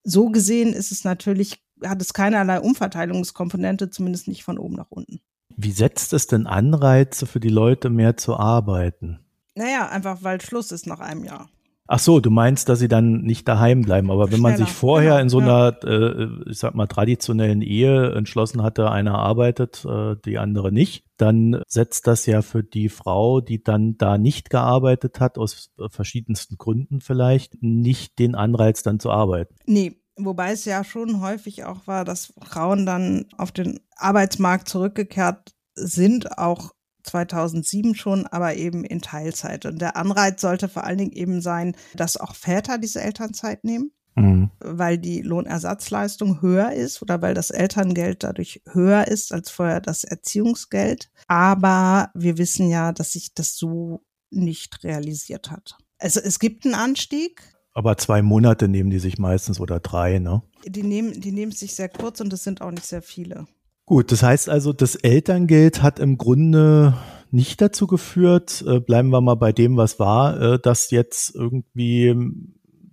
so 0.05 0.31
gesehen 0.31 0.72
ist 0.72 0.93
es 0.93 1.05
natürlich, 1.05 1.62
hat 1.82 2.00
es 2.00 2.12
keinerlei 2.12 2.61
Umverteilungskomponente, 2.61 3.90
zumindest 3.90 4.28
nicht 4.28 4.44
von 4.44 4.58
oben 4.58 4.76
nach 4.76 4.90
unten. 4.90 5.20
Wie 5.56 5.73
setzt 5.73 6.12
es 6.12 6.27
denn 6.27 6.47
Anreize 6.47 7.27
für 7.27 7.41
die 7.41 7.49
Leute, 7.49 7.91
mehr 7.91 8.17
zu 8.17 8.37
arbeiten? 8.37 9.21
Naja, 9.55 9.89
einfach 9.89 10.19
weil 10.23 10.41
Schluss 10.41 10.73
ist 10.73 10.87
nach 10.87 11.01
einem 11.01 11.25
Jahr. 11.25 11.49
Ach 11.87 11.99
so, 11.99 12.19
du 12.19 12.31
meinst, 12.31 12.71
dass 12.71 12.79
sie 12.79 12.89
dann 12.89 13.23
nicht 13.23 13.47
daheim 13.47 13.83
bleiben. 13.83 14.11
Aber 14.11 14.31
wenn 14.33 14.39
Schneller. 14.39 14.43
man 14.43 14.56
sich 14.56 14.71
vorher 14.71 15.12
genau, 15.12 15.23
in 15.23 15.29
so 15.29 15.39
einer, 15.41 15.77
ja. 15.85 15.89
äh, 15.91 16.29
ich 16.49 16.59
sag 16.59 16.75
mal, 16.75 16.87
traditionellen 16.87 17.61
Ehe 17.61 18.12
entschlossen 18.12 18.62
hatte, 18.62 18.91
einer 18.91 19.19
arbeitet, 19.19 19.85
äh, 19.85 20.17
die 20.25 20.39
andere 20.39 20.73
nicht, 20.73 21.05
dann 21.19 21.61
setzt 21.69 22.07
das 22.07 22.25
ja 22.25 22.41
für 22.41 22.65
die 22.65 22.89
Frau, 22.89 23.43
die 23.43 23.62
dann 23.62 23.99
da 23.99 24.17
nicht 24.17 24.49
gearbeitet 24.49 25.21
hat, 25.21 25.37
aus 25.37 25.75
verschiedensten 25.91 26.57
Gründen 26.57 27.03
vielleicht, 27.03 27.62
nicht 27.62 28.19
den 28.19 28.35
Anreiz 28.35 28.83
dann 28.83 28.99
zu 28.99 29.11
arbeiten. 29.11 29.55
Nee, 29.67 30.00
Wobei 30.16 30.52
es 30.52 30.64
ja 30.64 30.84
schon 30.84 31.20
häufig 31.20 31.64
auch 31.64 31.87
war, 31.87 32.05
dass 32.05 32.32
Frauen 32.40 32.87
dann 32.87 33.26
auf 33.37 33.50
den 33.50 33.81
Arbeitsmarkt 33.96 34.69
zurückgekehrt 34.69 35.55
sind, 35.75 36.38
auch 36.38 36.72
2007 37.05 37.94
schon, 37.94 38.26
aber 38.26 38.55
eben 38.55 38.84
in 38.84 39.00
Teilzeit. 39.00 39.66
Und 39.66 39.81
der 39.81 39.96
Anreiz 39.96 40.40
sollte 40.40 40.69
vor 40.69 40.84
allen 40.84 40.99
Dingen 40.99 41.12
eben 41.12 41.40
sein, 41.40 41.76
dass 41.94 42.16
auch 42.16 42.34
Väter 42.34 42.78
diese 42.78 43.00
Elternzeit 43.00 43.64
nehmen, 43.64 43.93
mhm. 44.14 44.50
weil 44.61 44.99
die 44.99 45.20
Lohnersatzleistung 45.20 46.40
höher 46.40 46.72
ist 46.72 47.02
oder 47.02 47.20
weil 47.20 47.34
das 47.34 47.50
Elterngeld 47.50 48.22
dadurch 48.22 48.62
höher 48.70 49.06
ist 49.08 49.32
als 49.32 49.50
vorher 49.50 49.81
das 49.81 50.05
Erziehungsgeld. 50.05 51.11
Aber 51.26 52.11
wir 52.14 52.38
wissen 52.38 52.69
ja, 52.69 52.93
dass 52.93 53.12
sich 53.12 53.34
das 53.34 53.56
so 53.56 54.05
nicht 54.31 54.82
realisiert 54.84 55.50
hat. 55.50 55.76
Also 55.99 56.20
es 56.20 56.38
gibt 56.38 56.64
einen 56.64 56.75
Anstieg, 56.75 57.54
aber 57.75 57.97
zwei 57.97 58.23
Monate 58.23 58.69
nehmen 58.69 58.91
die 58.91 59.00
sich 59.00 59.19
meistens 59.19 59.61
oder 59.61 59.81
drei, 59.81 60.21
ne? 60.21 60.43
Die 60.65 60.82
nehmen, 60.82 61.21
die 61.21 61.32
nehmen 61.32 61.53
sich 61.53 61.75
sehr 61.75 61.88
kurz 61.88 62.21
und 62.21 62.32
das 62.32 62.44
sind 62.44 62.62
auch 62.62 62.71
nicht 62.71 62.87
sehr 62.87 63.03
viele. 63.03 63.47
Gut, 63.85 64.12
das 64.12 64.23
heißt 64.23 64.49
also, 64.49 64.73
das 64.73 64.94
Elterngeld 64.94 65.82
hat 65.82 65.99
im 65.99 66.17
Grunde 66.17 66.94
nicht 67.31 67.61
dazu 67.61 67.87
geführt, 67.87 68.65
äh, 68.67 68.81
bleiben 68.81 69.11
wir 69.11 69.21
mal 69.21 69.35
bei 69.35 69.53
dem, 69.53 69.76
was 69.76 69.99
war, 69.99 70.41
äh, 70.41 70.59
dass 70.59 70.91
jetzt 70.91 71.35
irgendwie 71.35 72.14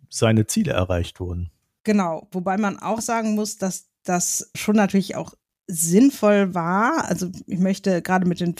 seine 0.09 0.47
Ziele 0.47 0.73
erreicht 0.73 1.19
wurden. 1.19 1.51
Genau, 1.83 2.27
wobei 2.31 2.57
man 2.57 2.77
auch 2.79 3.01
sagen 3.01 3.35
muss, 3.35 3.57
dass 3.57 3.88
das 4.03 4.51
schon 4.55 4.75
natürlich 4.75 5.15
auch 5.15 5.33
sinnvoll 5.67 6.53
war. 6.53 7.05
Also 7.05 7.29
ich 7.47 7.59
möchte 7.59 8.01
gerade 8.01 8.27
mit 8.27 8.39
den 8.39 8.57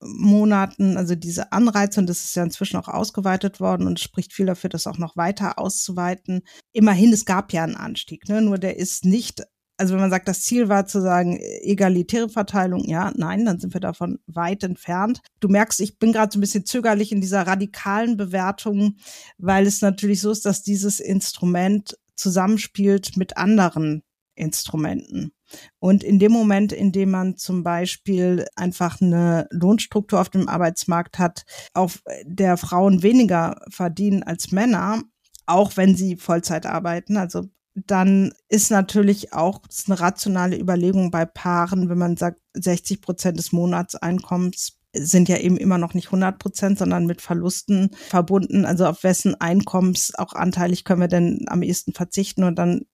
Vätermonaten, 0.00 0.96
also 0.96 1.14
diese 1.14 1.52
Anreize, 1.52 2.00
und 2.00 2.08
das 2.08 2.24
ist 2.24 2.36
ja 2.36 2.42
inzwischen 2.42 2.76
auch 2.76 2.88
ausgeweitet 2.88 3.60
worden 3.60 3.86
und 3.86 4.00
spricht 4.00 4.32
viel 4.32 4.46
dafür, 4.46 4.70
das 4.70 4.86
auch 4.86 4.98
noch 4.98 5.16
weiter 5.16 5.58
auszuweiten. 5.58 6.42
Immerhin, 6.72 7.12
es 7.12 7.24
gab 7.24 7.52
ja 7.52 7.64
einen 7.64 7.76
Anstieg, 7.76 8.28
ne? 8.28 8.42
nur 8.42 8.58
der 8.58 8.76
ist 8.76 9.04
nicht 9.04 9.42
also 9.80 9.94
wenn 9.94 10.00
man 10.00 10.10
sagt, 10.10 10.26
das 10.26 10.42
Ziel 10.42 10.68
war 10.68 10.86
zu 10.86 11.00
sagen, 11.00 11.38
egalitäre 11.38 12.28
Verteilung, 12.28 12.84
ja, 12.88 13.12
nein, 13.14 13.44
dann 13.44 13.60
sind 13.60 13.74
wir 13.74 13.80
davon 13.80 14.18
weit 14.26 14.64
entfernt. 14.64 15.20
Du 15.38 15.46
merkst, 15.46 15.80
ich 15.80 16.00
bin 16.00 16.12
gerade 16.12 16.32
so 16.32 16.38
ein 16.38 16.40
bisschen 16.40 16.66
zögerlich 16.66 17.12
in 17.12 17.20
dieser 17.20 17.46
radikalen 17.46 18.16
Bewertung, 18.16 18.96
weil 19.38 19.68
es 19.68 19.80
natürlich 19.80 20.20
so 20.20 20.32
ist, 20.32 20.44
dass 20.44 20.64
dieses 20.64 20.98
Instrument 20.98 21.96
zusammenspielt 22.16 23.16
mit 23.16 23.36
anderen 23.36 24.02
Instrumenten. 24.38 25.32
Und 25.78 26.04
in 26.04 26.18
dem 26.18 26.32
Moment, 26.32 26.72
in 26.72 26.92
dem 26.92 27.10
man 27.10 27.36
zum 27.36 27.62
Beispiel 27.62 28.46
einfach 28.56 29.00
eine 29.00 29.48
Lohnstruktur 29.50 30.20
auf 30.20 30.28
dem 30.28 30.48
Arbeitsmarkt 30.48 31.18
hat, 31.18 31.44
auf 31.74 32.02
der 32.24 32.56
Frauen 32.56 33.02
weniger 33.02 33.60
verdienen 33.70 34.22
als 34.22 34.52
Männer, 34.52 35.02
auch 35.46 35.76
wenn 35.76 35.96
sie 35.96 36.16
Vollzeit 36.16 36.66
arbeiten, 36.66 37.16
also 37.16 37.44
dann 37.86 38.32
ist 38.48 38.70
natürlich 38.70 39.32
auch 39.32 39.60
eine 39.86 40.00
rationale 40.00 40.58
Überlegung 40.58 41.10
bei 41.10 41.24
Paaren, 41.24 41.88
wenn 41.88 41.98
man 41.98 42.16
sagt, 42.16 42.40
60 42.54 43.00
Prozent 43.00 43.38
des 43.38 43.52
Monatseinkommens 43.52 44.78
sind 44.94 45.28
ja 45.28 45.36
eben 45.36 45.56
immer 45.56 45.78
noch 45.78 45.94
nicht 45.94 46.06
100 46.06 46.38
Prozent, 46.38 46.78
sondern 46.78 47.06
mit 47.06 47.20
Verlusten 47.20 47.90
verbunden. 48.08 48.64
Also 48.64 48.86
auf 48.86 49.04
wessen 49.04 49.34
Einkommens 49.40 50.14
auch 50.14 50.32
anteilig 50.32 50.84
können 50.84 51.02
wir 51.02 51.08
denn 51.08 51.44
am 51.48 51.62
ehesten 51.62 51.92
verzichten 51.92 52.42
und 52.44 52.56
dann 52.56 52.86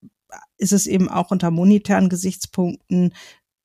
ist 0.58 0.72
es 0.72 0.86
eben 0.86 1.08
auch 1.08 1.30
unter 1.30 1.50
monetären 1.50 2.08
Gesichtspunkten 2.08 3.12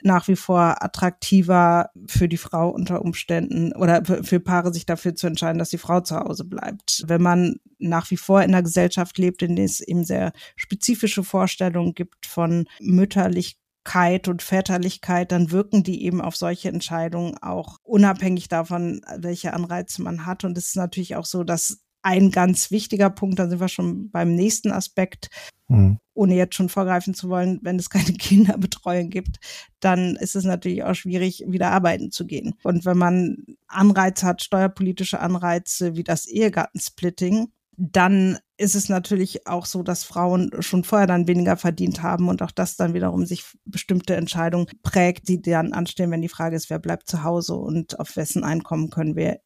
nach 0.02 0.28
wie 0.28 0.36
vor 0.36 0.82
attraktiver 0.82 1.90
für 2.08 2.30
die 2.30 2.38
Frau 2.38 2.70
unter 2.70 3.02
Umständen 3.02 3.74
oder 3.74 4.04
für 4.06 4.40
Paare 4.40 4.74
sich 4.74 4.86
dafür 4.86 5.16
zu 5.16 5.28
entscheiden, 5.28 5.60
dass 5.60 5.70
die 5.70 5.78
Frau 5.78 6.00
zu 6.02 6.16
Hause 6.16 6.46
bleibt. 6.46 7.04
Wenn 7.08 7.22
man 7.22 7.60
nach 7.80 8.10
wie 8.12 8.18
vor 8.18 8.42
in 8.42 8.52
einer 8.54 8.64
Gesellschaft 8.64 9.18
lebt, 9.18 9.42
in 9.42 9.56
der 9.56 9.66
es 9.66 9.82
eben 9.82 10.06
sehr 10.06 10.32
spezifische 10.56 11.24
Vorstellungen 11.24 11.96
gibt 11.96 12.26
von 12.26 12.66
Mütterlichkeit 12.80 14.28
und 14.28 14.42
Väterlichkeit, 14.42 15.32
dann 15.32 15.52
wirken 15.52 15.84
die 15.84 16.04
eben 16.06 16.22
auf 16.22 16.36
solche 16.36 16.70
Entscheidungen 16.70 17.38
auch 17.38 17.78
unabhängig 17.84 18.48
davon, 18.48 19.02
welche 19.18 19.54
Anreize 19.54 20.02
man 20.02 20.26
hat. 20.26 20.46
Und 20.46 20.58
es 20.58 20.68
ist 20.68 20.76
natürlich 20.78 21.18
auch 21.18 21.26
so, 21.26 21.44
dass 21.44 21.80
ein 22.02 22.32
ganz 22.32 22.72
wichtiger 22.72 23.10
Punkt, 23.10 23.40
da 23.40 23.50
sind 23.50 23.60
wir 23.60 23.68
schon 23.68 24.10
beim 24.12 24.34
nächsten 24.34 24.72
Aspekt, 24.72 25.30
mhm. 25.68 25.98
Ohne 26.20 26.36
jetzt 26.36 26.56
schon 26.56 26.68
vorgreifen 26.68 27.14
zu 27.14 27.30
wollen, 27.30 27.60
wenn 27.62 27.80
es 27.80 27.90
keine 27.90 28.12
Kinderbetreuung 28.14 29.10
gibt, 29.10 29.38
dann 29.80 30.18
ist 30.18 30.36
es 30.36 30.44
natürlich 30.44 30.84
auch 30.84 30.94
schwierig, 30.94 31.46
wieder 31.48 31.72
arbeiten 31.72 32.12
zu 32.12 32.26
gehen. 32.26 32.56
Und 32.64 32.86
wenn 32.86 32.98
man 32.98 33.38
Anreize 33.68 34.26
hat, 34.26 34.44
steuerpolitische 34.44 35.22
Anreize 35.22 35.96
wie 35.96 36.04
das 36.04 36.28
Ehegattensplitting, 36.28 37.48
dann 37.78 38.38
ist 38.58 38.76
es 38.76 38.90
natürlich 38.90 39.48
auch 39.48 39.66
so, 39.66 39.84
dass 39.84 40.04
Frauen 40.04 40.52
schon 40.60 40.84
vorher 40.84 41.08
dann 41.08 41.30
weniger 41.30 41.56
verdient 41.56 42.04
haben 42.04 42.28
und 42.28 42.42
auch 42.42 42.52
das 42.52 42.76
dann 42.76 42.94
wiederum 42.94 43.26
sich 43.26 43.46
bestimmte 43.64 44.18
Entscheidungen 44.18 44.68
prägt, 44.84 45.30
die 45.30 45.42
dann 45.42 45.72
anstehen, 45.72 46.12
wenn 46.12 46.22
die 46.22 46.28
Frage 46.28 46.58
ist, 46.58 46.70
wer 46.70 46.80
bleibt 46.80 47.08
zu 47.08 47.24
Hause 47.24 47.56
und 47.56 47.98
auf 47.98 48.18
wessen 48.18 48.44
Einkommen 48.44 48.90
können 48.90 49.16
wir 49.16 49.40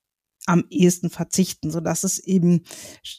am 0.48 0.66
ehesten 0.72 1.12
verzichten, 1.12 1.70
so 1.70 1.80
dass 1.80 2.04
es 2.04 2.18
eben 2.18 2.64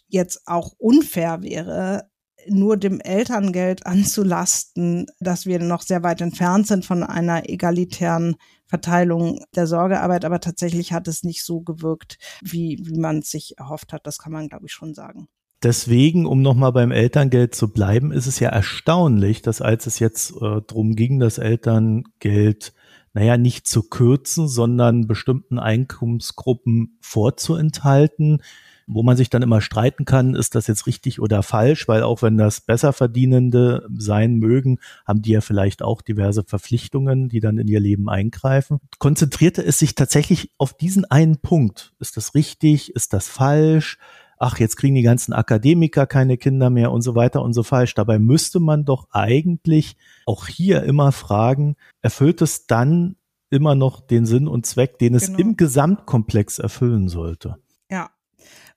jetzt 0.08 0.42
auch 0.46 0.72
unfair 0.78 1.42
wäre, 1.42 2.10
nur 2.48 2.76
dem 2.76 3.00
Elterngeld 3.00 3.86
anzulasten, 3.86 5.06
dass 5.20 5.46
wir 5.46 5.58
noch 5.58 5.82
sehr 5.82 6.02
weit 6.02 6.20
entfernt 6.20 6.66
sind 6.66 6.84
von 6.84 7.02
einer 7.02 7.48
egalitären 7.48 8.36
Verteilung 8.66 9.40
der 9.54 9.66
Sorgearbeit, 9.66 10.24
aber 10.24 10.40
tatsächlich 10.40 10.92
hat 10.92 11.06
es 11.08 11.22
nicht 11.22 11.44
so 11.44 11.60
gewirkt, 11.60 12.18
wie, 12.42 12.80
wie 12.82 12.98
man 12.98 13.18
es 13.18 13.30
sich 13.30 13.58
erhofft 13.58 13.92
hat. 13.92 14.06
Das 14.06 14.18
kann 14.18 14.32
man, 14.32 14.48
glaube 14.48 14.66
ich, 14.66 14.72
schon 14.72 14.94
sagen. 14.94 15.28
Deswegen, 15.62 16.26
um 16.26 16.42
nochmal 16.42 16.72
beim 16.72 16.90
Elterngeld 16.90 17.54
zu 17.54 17.72
bleiben, 17.72 18.12
ist 18.12 18.26
es 18.26 18.38
ja 18.38 18.50
erstaunlich, 18.50 19.40
dass 19.40 19.62
als 19.62 19.86
es 19.86 19.98
jetzt 19.98 20.32
äh, 20.32 20.60
darum 20.66 20.94
ging, 20.94 21.20
das 21.20 21.38
Elterngeld 21.38 22.74
naja, 23.14 23.38
nicht 23.38 23.66
zu 23.68 23.84
kürzen, 23.84 24.48
sondern 24.48 25.06
bestimmten 25.06 25.60
Einkommensgruppen 25.60 26.98
vorzuenthalten, 27.00 28.42
wo 28.86 29.02
man 29.02 29.16
sich 29.16 29.30
dann 29.30 29.42
immer 29.42 29.60
streiten 29.60 30.04
kann, 30.04 30.34
ist 30.34 30.54
das 30.54 30.66
jetzt 30.66 30.86
richtig 30.86 31.20
oder 31.20 31.42
falsch, 31.42 31.88
weil 31.88 32.02
auch 32.02 32.22
wenn 32.22 32.36
das 32.36 32.60
Besserverdienende 32.60 33.86
sein 33.96 34.34
mögen, 34.36 34.78
haben 35.06 35.22
die 35.22 35.32
ja 35.32 35.40
vielleicht 35.40 35.82
auch 35.82 36.02
diverse 36.02 36.44
Verpflichtungen, 36.44 37.28
die 37.28 37.40
dann 37.40 37.58
in 37.58 37.68
ihr 37.68 37.80
Leben 37.80 38.08
eingreifen. 38.08 38.80
Konzentrierte 38.98 39.64
es 39.64 39.78
sich 39.78 39.94
tatsächlich 39.94 40.50
auf 40.58 40.74
diesen 40.74 41.04
einen 41.04 41.38
Punkt. 41.38 41.94
Ist 42.00 42.16
das 42.16 42.34
richtig? 42.34 42.94
Ist 42.94 43.12
das 43.12 43.28
falsch? 43.28 43.98
ach, 44.38 44.58
jetzt 44.58 44.76
kriegen 44.76 44.94
die 44.94 45.02
ganzen 45.02 45.32
Akademiker 45.32 46.06
keine 46.06 46.36
Kinder 46.36 46.68
mehr 46.68 46.92
und 46.92 47.02
so 47.02 47.14
weiter 47.14 47.42
und 47.42 47.54
so 47.54 47.62
falsch. 47.62 47.94
Dabei 47.94 48.18
müsste 48.18 48.60
man 48.60 48.84
doch 48.84 49.06
eigentlich 49.10 49.96
auch 50.26 50.48
hier 50.48 50.82
immer 50.82 51.12
fragen, 51.12 51.76
erfüllt 52.02 52.42
es 52.42 52.66
dann 52.66 53.16
immer 53.50 53.74
noch 53.74 54.00
den 54.00 54.26
Sinn 54.26 54.48
und 54.48 54.66
Zweck, 54.66 54.98
den 54.98 55.14
es 55.14 55.28
genau. 55.28 55.38
im 55.38 55.56
Gesamtkomplex 55.56 56.58
erfüllen 56.58 57.08
sollte? 57.08 57.56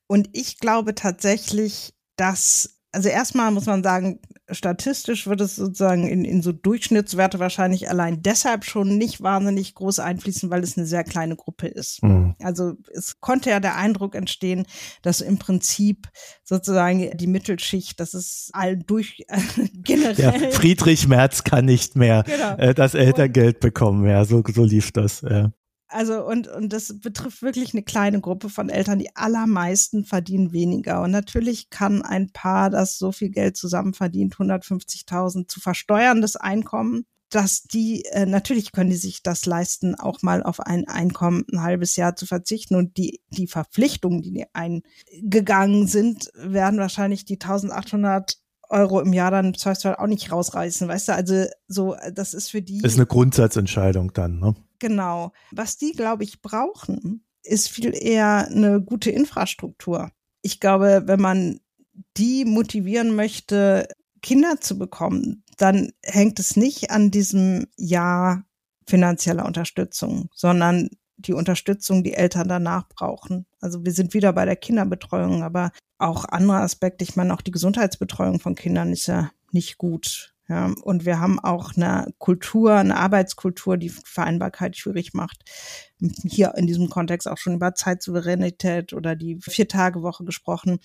Und 0.07 0.29
ich 0.31 0.57
glaube 0.59 0.95
tatsächlich, 0.95 1.93
dass, 2.15 2.79
also 2.91 3.09
erstmal 3.09 3.51
muss 3.51 3.65
man 3.65 3.83
sagen, 3.83 4.19
statistisch 4.49 5.27
wird 5.27 5.41
es 5.41 5.55
sozusagen 5.57 6.07
in, 6.07 6.23
in 6.23 6.41
so 6.41 6.53
Durchschnittswerte 6.53 7.39
wahrscheinlich 7.39 7.89
allein 7.89 8.21
deshalb 8.21 8.63
schon 8.63 8.97
nicht 8.97 9.21
wahnsinnig 9.21 9.75
groß 9.75 9.99
einfließen, 9.99 10.49
weil 10.49 10.63
es 10.63 10.77
eine 10.77 10.87
sehr 10.87 11.03
kleine 11.03 11.35
Gruppe 11.35 11.67
ist. 11.67 12.01
Mhm. 12.01 12.35
Also 12.41 12.73
es 12.93 13.19
konnte 13.19 13.49
ja 13.49 13.59
der 13.59 13.75
Eindruck 13.75 14.15
entstehen, 14.15 14.65
dass 15.01 15.21
im 15.21 15.37
Prinzip 15.37 16.07
sozusagen 16.43 17.15
die 17.17 17.27
Mittelschicht, 17.27 17.99
das 17.99 18.13
ist 18.13 18.51
all 18.53 18.77
durch 18.77 19.25
äh, 19.27 19.41
generell. 19.73 20.43
Ja, 20.43 20.51
Friedrich 20.51 21.07
Merz 21.07 21.43
kann 21.43 21.65
nicht 21.65 21.95
mehr 21.95 22.23
genau. 22.23 22.55
äh, 22.55 22.73
das 22.73 22.93
Elterngeld 22.93 23.59
bekommen. 23.59 24.07
Ja, 24.09 24.23
so, 24.23 24.41
so 24.47 24.63
lief 24.63 24.91
das. 24.91 25.21
Ja. 25.21 25.51
Also 25.89 26.25
und, 26.25 26.47
und 26.47 26.73
das 26.73 26.99
betrifft 26.99 27.41
wirklich 27.41 27.73
eine 27.73 27.83
kleine 27.83 28.19
Gruppe 28.19 28.49
von 28.49 28.69
Eltern. 28.69 28.99
Die 28.99 29.15
allermeisten 29.15 30.03
verdienen 30.03 30.51
weniger. 30.51 31.01
Und 31.01 31.11
natürlich 31.11 31.69
kann 31.69 32.01
ein 32.01 32.31
Paar, 32.31 32.69
das 32.69 32.97
so 32.97 33.11
viel 33.11 33.29
Geld 33.29 33.55
zusammen 33.55 33.93
verdient, 33.93 34.35
150.000 34.35 35.47
zu 35.47 35.61
versteuerndes 35.61 36.35
Einkommen, 36.35 37.05
dass 37.29 37.63
die, 37.63 38.05
äh, 38.05 38.25
natürlich 38.25 38.71
können 38.71 38.89
die 38.89 38.95
sich 38.97 39.23
das 39.23 39.45
leisten, 39.45 39.95
auch 39.95 40.21
mal 40.21 40.43
auf 40.43 40.59
ein 40.59 40.87
Einkommen 40.87 41.45
ein 41.51 41.61
halbes 41.61 41.95
Jahr 41.95 42.15
zu 42.15 42.25
verzichten. 42.25 42.75
Und 42.75 42.97
die, 42.97 43.21
die 43.29 43.47
Verpflichtungen, 43.47 44.21
die 44.21 44.45
eingegangen 44.53 45.87
sind, 45.87 46.31
werden 46.35 46.79
wahrscheinlich 46.79 47.25
die 47.25 47.35
1800 47.35 48.37
Euro 48.69 48.99
im 48.99 49.13
Jahr 49.13 49.31
dann 49.31 49.53
Zweifelsfall 49.53 49.95
auch 49.95 50.07
nicht 50.07 50.31
rausreißen, 50.31 50.87
weißt 50.87 51.09
du? 51.09 51.13
Also 51.13 51.45
so, 51.67 51.95
das 52.13 52.33
ist 52.33 52.49
für 52.49 52.61
die. 52.61 52.79
Das 52.79 52.93
ist 52.93 52.97
eine 52.97 53.07
Grundsatzentscheidung 53.07 54.13
dann, 54.13 54.39
ne? 54.39 54.55
Genau. 54.79 55.31
Was 55.51 55.77
die, 55.77 55.91
glaube 55.93 56.23
ich, 56.23 56.41
brauchen, 56.41 57.25
ist 57.43 57.69
viel 57.69 57.95
eher 57.95 58.47
eine 58.47 58.81
gute 58.81 59.09
Infrastruktur. 59.11 60.11
Ich 60.41 60.59
glaube, 60.59 61.03
wenn 61.05 61.21
man 61.21 61.59
die 62.17 62.45
motivieren 62.45 63.15
möchte, 63.15 63.87
Kinder 64.21 64.59
zu 64.61 64.77
bekommen, 64.77 65.43
dann 65.57 65.91
hängt 66.03 66.39
es 66.39 66.55
nicht 66.55 66.91
an 66.91 67.11
diesem 67.11 67.67
Jahr 67.77 68.43
finanzieller 68.87 69.45
Unterstützung, 69.45 70.29
sondern 70.33 70.89
die 71.17 71.33
Unterstützung, 71.33 72.03
die 72.03 72.13
Eltern 72.13 72.47
danach 72.47 72.87
brauchen. 72.87 73.45
Also 73.59 73.83
wir 73.83 73.91
sind 73.91 74.13
wieder 74.13 74.33
bei 74.33 74.45
der 74.45 74.55
Kinderbetreuung, 74.55 75.43
aber 75.43 75.71
auch 75.97 76.25
andere 76.25 76.57
Aspekte. 76.57 77.03
Ich 77.03 77.15
meine, 77.15 77.33
auch 77.33 77.41
die 77.41 77.51
Gesundheitsbetreuung 77.51 78.39
von 78.39 78.55
Kindern 78.55 78.91
ist 78.91 79.07
ja 79.07 79.31
nicht 79.51 79.77
gut. 79.77 80.33
Ja, 80.49 80.73
und 80.83 81.05
wir 81.05 81.19
haben 81.19 81.39
auch 81.39 81.75
eine 81.75 82.13
Kultur, 82.19 82.75
eine 82.75 82.95
Arbeitskultur, 82.95 83.75
die 83.75 83.89
Vereinbarkeit 83.89 84.77
schwierig 84.77 85.13
macht. 85.13 85.43
Hier 86.23 86.53
in 86.55 86.67
diesem 86.67 86.89
Kontext 86.89 87.27
auch 87.27 87.37
schon 87.37 87.55
über 87.55 87.75
Zeitsouveränität 87.75 88.93
oder 88.93 89.17
die 89.17 89.39
Vier-Tage-Woche 89.41 90.23
gesprochen. 90.23 90.79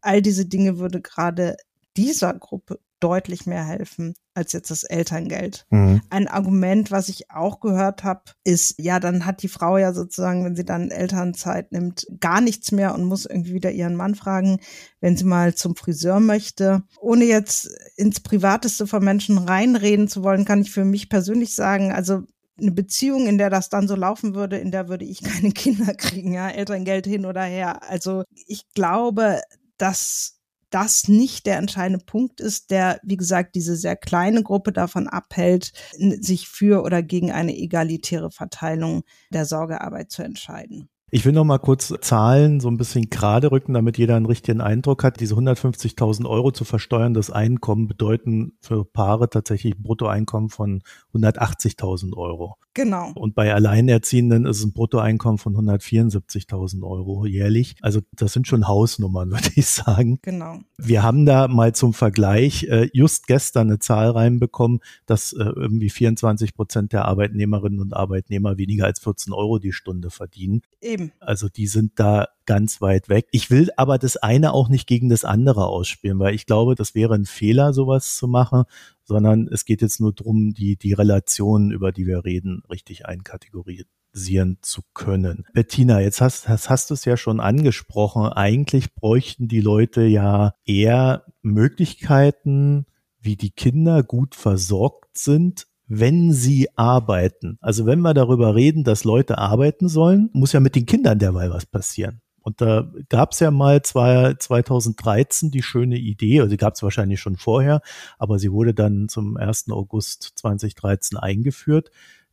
All 0.00 0.20
diese 0.20 0.46
Dinge 0.46 0.78
würde 0.78 1.00
gerade 1.00 1.56
dieser 1.96 2.34
Gruppe 2.34 2.80
deutlich 3.04 3.44
mehr 3.44 3.66
helfen 3.66 4.14
als 4.32 4.54
jetzt 4.54 4.70
das 4.70 4.82
Elterngeld. 4.82 5.66
Mhm. 5.68 6.00
Ein 6.08 6.26
Argument, 6.26 6.90
was 6.90 7.10
ich 7.10 7.30
auch 7.30 7.60
gehört 7.60 8.02
habe, 8.02 8.22
ist, 8.44 8.76
ja, 8.78 8.98
dann 8.98 9.26
hat 9.26 9.42
die 9.42 9.48
Frau 9.48 9.76
ja 9.76 9.92
sozusagen, 9.92 10.42
wenn 10.42 10.56
sie 10.56 10.64
dann 10.64 10.90
Elternzeit 10.90 11.70
nimmt, 11.70 12.06
gar 12.18 12.40
nichts 12.40 12.72
mehr 12.72 12.94
und 12.94 13.04
muss 13.04 13.26
irgendwie 13.26 13.52
wieder 13.52 13.72
ihren 13.72 13.94
Mann 13.94 14.14
fragen, 14.14 14.58
wenn 15.02 15.18
sie 15.18 15.24
mal 15.24 15.54
zum 15.54 15.76
Friseur 15.76 16.18
möchte. 16.18 16.82
Ohne 16.98 17.26
jetzt 17.26 17.68
ins 17.96 18.20
Privateste 18.20 18.86
von 18.86 19.04
Menschen 19.04 19.36
reinreden 19.36 20.08
zu 20.08 20.22
wollen, 20.22 20.46
kann 20.46 20.62
ich 20.62 20.70
für 20.70 20.86
mich 20.86 21.10
persönlich 21.10 21.54
sagen, 21.54 21.92
also 21.92 22.22
eine 22.58 22.72
Beziehung, 22.72 23.26
in 23.26 23.36
der 23.36 23.50
das 23.50 23.68
dann 23.68 23.86
so 23.86 23.96
laufen 23.96 24.34
würde, 24.34 24.56
in 24.56 24.70
der 24.70 24.88
würde 24.88 25.04
ich 25.04 25.22
keine 25.22 25.52
Kinder 25.52 25.92
kriegen, 25.92 26.32
ja, 26.32 26.48
Elterngeld 26.48 27.06
hin 27.06 27.26
oder 27.26 27.42
her. 27.42 27.82
Also 27.88 28.24
ich 28.46 28.64
glaube, 28.72 29.42
dass 29.76 30.33
das 30.74 31.06
nicht 31.06 31.46
der 31.46 31.58
entscheidende 31.58 32.04
Punkt 32.04 32.40
ist, 32.40 32.72
der, 32.72 32.98
wie 33.04 33.16
gesagt, 33.16 33.54
diese 33.54 33.76
sehr 33.76 33.94
kleine 33.94 34.42
Gruppe 34.42 34.72
davon 34.72 35.06
abhält, 35.06 35.72
sich 35.92 36.48
für 36.48 36.82
oder 36.82 37.00
gegen 37.00 37.30
eine 37.30 37.56
egalitäre 37.56 38.32
Verteilung 38.32 39.04
der 39.30 39.46
Sorgearbeit 39.46 40.10
zu 40.10 40.22
entscheiden. 40.22 40.88
Ich 41.14 41.24
will 41.24 41.32
noch 41.32 41.44
mal 41.44 41.58
kurz 41.58 41.94
Zahlen 42.00 42.58
so 42.58 42.66
ein 42.66 42.76
bisschen 42.76 43.08
gerade 43.08 43.52
rücken, 43.52 43.72
damit 43.72 43.98
jeder 43.98 44.16
einen 44.16 44.26
richtigen 44.26 44.60
Eindruck 44.60 45.04
hat. 45.04 45.20
Diese 45.20 45.36
150.000 45.36 46.28
Euro 46.28 46.50
zu 46.50 46.64
versteuerndes 46.64 47.30
Einkommen 47.30 47.86
bedeuten 47.86 48.54
für 48.60 48.84
Paare 48.84 49.30
tatsächlich 49.30 49.76
ein 49.76 49.82
Bruttoeinkommen 49.84 50.50
von 50.50 50.82
180.000 51.14 52.16
Euro. 52.16 52.56
Genau. 52.74 53.12
Und 53.14 53.36
bei 53.36 53.54
Alleinerziehenden 53.54 54.46
ist 54.46 54.58
es 54.58 54.64
ein 54.64 54.72
Bruttoeinkommen 54.72 55.38
von 55.38 55.54
174.000 55.54 56.82
Euro 56.82 57.24
jährlich. 57.24 57.76
Also 57.80 58.00
das 58.12 58.32
sind 58.32 58.48
schon 58.48 58.66
Hausnummern, 58.66 59.30
würde 59.30 59.50
ich 59.54 59.66
sagen. 59.66 60.18
Genau. 60.22 60.58
Wir 60.76 61.04
haben 61.04 61.24
da 61.24 61.46
mal 61.46 61.72
zum 61.72 61.94
Vergleich 61.94 62.64
äh, 62.64 62.90
just 62.92 63.28
gestern 63.28 63.68
eine 63.68 63.78
Zahl 63.78 64.10
reinbekommen, 64.10 64.80
dass 65.06 65.32
äh, 65.32 65.44
irgendwie 65.44 65.90
24 65.90 66.56
Prozent 66.56 66.92
der 66.92 67.04
Arbeitnehmerinnen 67.04 67.78
und 67.78 67.94
Arbeitnehmer 67.94 68.58
weniger 68.58 68.86
als 68.86 68.98
14 68.98 69.32
Euro 69.32 69.60
die 69.60 69.72
Stunde 69.72 70.10
verdienen. 70.10 70.62
Eben. 70.80 71.03
Also 71.20 71.48
die 71.48 71.66
sind 71.66 71.92
da 71.96 72.28
ganz 72.46 72.80
weit 72.80 73.08
weg. 73.08 73.26
Ich 73.30 73.50
will 73.50 73.70
aber 73.76 73.98
das 73.98 74.16
eine 74.16 74.52
auch 74.52 74.68
nicht 74.68 74.86
gegen 74.86 75.08
das 75.08 75.24
andere 75.24 75.66
ausspielen, 75.66 76.18
weil 76.18 76.34
ich 76.34 76.46
glaube, 76.46 76.74
das 76.74 76.94
wäre 76.94 77.14
ein 77.14 77.24
Fehler, 77.24 77.72
sowas 77.72 78.16
zu 78.16 78.28
machen, 78.28 78.64
sondern 79.04 79.48
es 79.48 79.64
geht 79.64 79.82
jetzt 79.82 80.00
nur 80.00 80.12
darum, 80.12 80.52
die, 80.52 80.76
die 80.76 80.92
Relationen, 80.92 81.70
über 81.70 81.92
die 81.92 82.06
wir 82.06 82.24
reden, 82.24 82.62
richtig 82.70 83.06
einkategorisieren 83.06 84.58
zu 84.62 84.82
können. 84.94 85.44
Bettina, 85.52 86.00
jetzt 86.00 86.20
hast, 86.20 86.48
hast, 86.48 86.70
hast 86.70 86.90
du 86.90 86.94
es 86.94 87.04
ja 87.04 87.16
schon 87.16 87.40
angesprochen. 87.40 88.28
Eigentlich 88.28 88.94
bräuchten 88.94 89.48
die 89.48 89.60
Leute 89.60 90.02
ja 90.02 90.54
eher 90.64 91.24
Möglichkeiten, 91.42 92.86
wie 93.20 93.36
die 93.36 93.50
Kinder 93.50 94.02
gut 94.02 94.34
versorgt 94.34 95.16
sind, 95.16 95.66
wenn 96.00 96.32
sie 96.32 96.68
arbeiten. 96.76 97.58
Also 97.60 97.86
wenn 97.86 98.00
wir 98.00 98.14
darüber 98.14 98.54
reden, 98.54 98.84
dass 98.84 99.04
Leute 99.04 99.38
arbeiten 99.38 99.88
sollen, 99.88 100.30
muss 100.32 100.52
ja 100.52 100.60
mit 100.60 100.74
den 100.74 100.86
Kindern 100.86 101.18
derweil 101.18 101.50
was 101.50 101.66
passieren. 101.66 102.20
Und 102.44 102.60
da 102.60 102.92
gab 103.08 103.32
es 103.32 103.40
ja 103.40 103.50
mal 103.50 103.80
zwei, 103.82 104.34
2013 104.34 105.50
die 105.50 105.62
schöne 105.62 105.96
Idee, 105.96 106.40
also 106.40 106.50
die 106.50 106.58
gab 106.58 106.74
es 106.74 106.82
wahrscheinlich 106.82 107.20
schon 107.20 107.36
vorher, 107.36 107.80
aber 108.18 108.38
sie 108.38 108.52
wurde 108.52 108.74
dann 108.74 109.08
zum 109.08 109.38
1. 109.38 109.70
August 109.70 110.32
2013 110.36 111.16
eingeführt, 111.16 111.90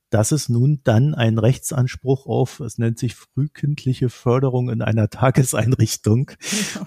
dass 0.10 0.34
es 0.34 0.50
nun 0.50 0.82
dann 0.84 1.16
einen 1.16 1.38
Rechtsanspruch 1.38 2.26
auf, 2.26 2.60
es 2.60 2.78
nennt 2.78 3.00
sich 3.00 3.16
frühkindliche 3.16 4.10
Förderung 4.10 4.70
in 4.70 4.82
einer 4.82 5.10
Tageseinrichtung 5.10 6.32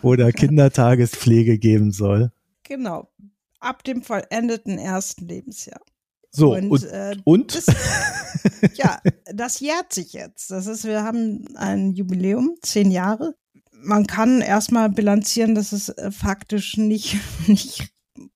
oder 0.03 0.31
Kindertagespflege 0.31 1.59
geben 1.59 1.93
soll. 1.93 2.31
Genau, 2.63 3.09
ab 3.59 3.85
dem 3.85 4.03
vollendeten 4.03 4.79
ersten 4.79 5.27
Lebensjahr. 5.27 5.81
So, 6.37 6.55
und, 6.55 6.69
und, 6.69 6.85
äh, 6.85 7.17
und? 7.25 7.55
Das, 7.55 7.67
ja, 8.75 9.01
das 9.33 9.61
jährt 9.61 9.93
sich 9.93 10.13
jetzt. 10.13 10.51
Das 10.51 10.67
ist, 10.67 10.85
wir 10.85 11.05
haben 11.05 11.45
ein 11.57 11.93
Jubiläum, 11.93 12.57
zehn 12.61 12.91
Jahre. 12.91 13.35
Man 13.71 14.07
kann 14.07 14.41
erstmal 14.41 14.89
bilanzieren, 14.91 15.55
dass 15.55 15.71
es 15.71 15.91
äh, 15.91 16.11
faktisch 16.11 16.77
nicht, 16.77 17.19
nicht, 17.47 17.93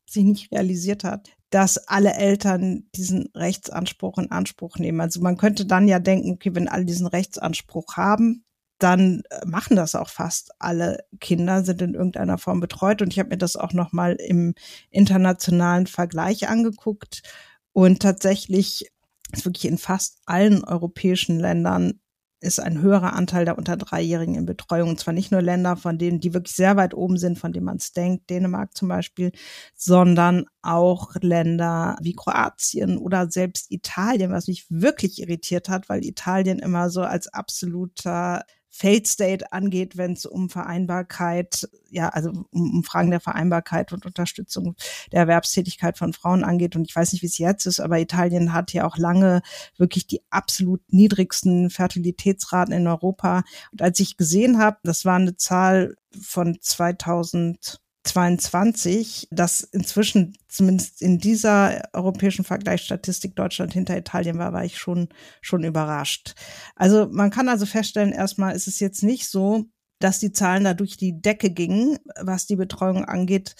sich 0.08 0.24
nicht 0.24 0.52
realisiert 0.52 1.02
hat, 1.02 1.28
dass 1.50 1.88
alle 1.88 2.14
Eltern 2.14 2.84
diesen 2.94 3.30
Rechtsanspruch 3.34 4.18
in 4.18 4.30
Anspruch 4.30 4.78
nehmen. 4.78 5.00
Also 5.00 5.20
man 5.20 5.36
könnte 5.36 5.66
dann 5.66 5.88
ja 5.88 5.98
denken, 5.98 6.30
okay, 6.30 6.54
wenn 6.54 6.68
alle 6.68 6.84
diesen 6.84 7.08
Rechtsanspruch 7.08 7.96
haben, 7.96 8.44
dann 8.78 9.22
äh, 9.30 9.44
machen 9.44 9.76
das 9.76 9.94
auch 9.96 10.08
fast 10.08 10.52
alle 10.60 11.04
Kinder, 11.20 11.64
sind 11.64 11.82
in 11.82 11.94
irgendeiner 11.94 12.38
Form 12.38 12.60
betreut. 12.60 13.02
Und 13.02 13.12
ich 13.12 13.18
habe 13.18 13.30
mir 13.30 13.38
das 13.38 13.56
auch 13.56 13.72
nochmal 13.72 14.14
im 14.14 14.54
internationalen 14.90 15.86
Vergleich 15.86 16.48
angeguckt. 16.48 17.22
Und 17.72 18.00
tatsächlich 18.00 18.90
ist 19.32 19.44
wirklich 19.44 19.66
in 19.66 19.78
fast 19.78 20.18
allen 20.26 20.64
europäischen 20.64 21.38
Ländern 21.38 22.00
ist 22.40 22.60
ein 22.60 22.80
höherer 22.80 23.14
Anteil 23.14 23.44
der 23.44 23.58
unter 23.58 23.76
Dreijährigen 23.76 24.36
in 24.36 24.46
Betreuung. 24.46 24.90
Und 24.90 25.00
zwar 25.00 25.14
nicht 25.14 25.32
nur 25.32 25.42
Länder, 25.42 25.76
von 25.76 25.98
denen, 25.98 26.20
die 26.20 26.34
wirklich 26.34 26.54
sehr 26.54 26.76
weit 26.76 26.94
oben 26.94 27.18
sind, 27.18 27.38
von 27.38 27.52
denen 27.52 27.66
man 27.66 27.78
es 27.78 27.92
denkt, 27.92 28.30
Dänemark 28.30 28.76
zum 28.76 28.88
Beispiel, 28.88 29.32
sondern 29.74 30.44
auch 30.62 31.14
Länder 31.20 31.96
wie 32.00 32.14
Kroatien 32.14 32.98
oder 32.98 33.30
selbst 33.30 33.72
Italien, 33.72 34.30
was 34.30 34.46
mich 34.46 34.66
wirklich 34.68 35.20
irritiert 35.20 35.68
hat, 35.68 35.88
weil 35.88 36.04
Italien 36.04 36.60
immer 36.60 36.90
so 36.90 37.02
als 37.02 37.26
absoluter 37.28 38.44
Failed 38.70 39.06
State 39.06 39.52
angeht, 39.52 39.96
wenn 39.96 40.12
es 40.12 40.26
um 40.26 40.50
Vereinbarkeit, 40.50 41.68
ja, 41.90 42.08
also 42.10 42.30
um, 42.30 42.46
um, 42.50 42.84
Fragen 42.84 43.10
der 43.10 43.20
Vereinbarkeit 43.20 43.92
und 43.92 44.06
Unterstützung 44.06 44.76
der 45.10 45.20
Erwerbstätigkeit 45.20 45.96
von 45.96 46.12
Frauen 46.12 46.44
angeht. 46.44 46.76
Und 46.76 46.86
ich 46.88 46.94
weiß 46.94 47.12
nicht, 47.12 47.22
wie 47.22 47.26
es 47.26 47.38
jetzt 47.38 47.66
ist, 47.66 47.80
aber 47.80 47.98
Italien 47.98 48.52
hat 48.52 48.72
ja 48.72 48.86
auch 48.86 48.96
lange 48.96 49.42
wirklich 49.76 50.06
die 50.06 50.22
absolut 50.30 50.82
niedrigsten 50.92 51.70
Fertilitätsraten 51.70 52.74
in 52.74 52.86
Europa. 52.86 53.42
Und 53.72 53.82
als 53.82 53.98
ich 54.00 54.16
gesehen 54.16 54.58
habe, 54.58 54.78
das 54.82 55.04
war 55.04 55.16
eine 55.16 55.36
Zahl 55.36 55.96
von 56.20 56.58
2000 56.60 57.80
22, 58.08 59.28
dass 59.30 59.60
inzwischen 59.60 60.36
zumindest 60.48 61.02
in 61.02 61.18
dieser 61.18 61.82
europäischen 61.92 62.44
Vergleichsstatistik 62.44 63.36
Deutschland 63.36 63.72
hinter 63.72 63.96
Italien 63.96 64.38
war, 64.38 64.52
war 64.52 64.64
ich 64.64 64.78
schon, 64.78 65.08
schon 65.40 65.64
überrascht. 65.64 66.34
Also 66.74 67.08
man 67.10 67.30
kann 67.30 67.48
also 67.48 67.66
feststellen, 67.66 68.12
erstmal 68.12 68.56
ist 68.56 68.66
es 68.66 68.80
jetzt 68.80 69.02
nicht 69.02 69.28
so, 69.28 69.66
dass 69.98 70.20
die 70.20 70.32
Zahlen 70.32 70.64
da 70.64 70.74
durch 70.74 70.96
die 70.96 71.20
Decke 71.20 71.50
gingen, 71.50 71.98
was 72.20 72.46
die 72.46 72.56
Betreuung 72.56 73.04
angeht, 73.04 73.54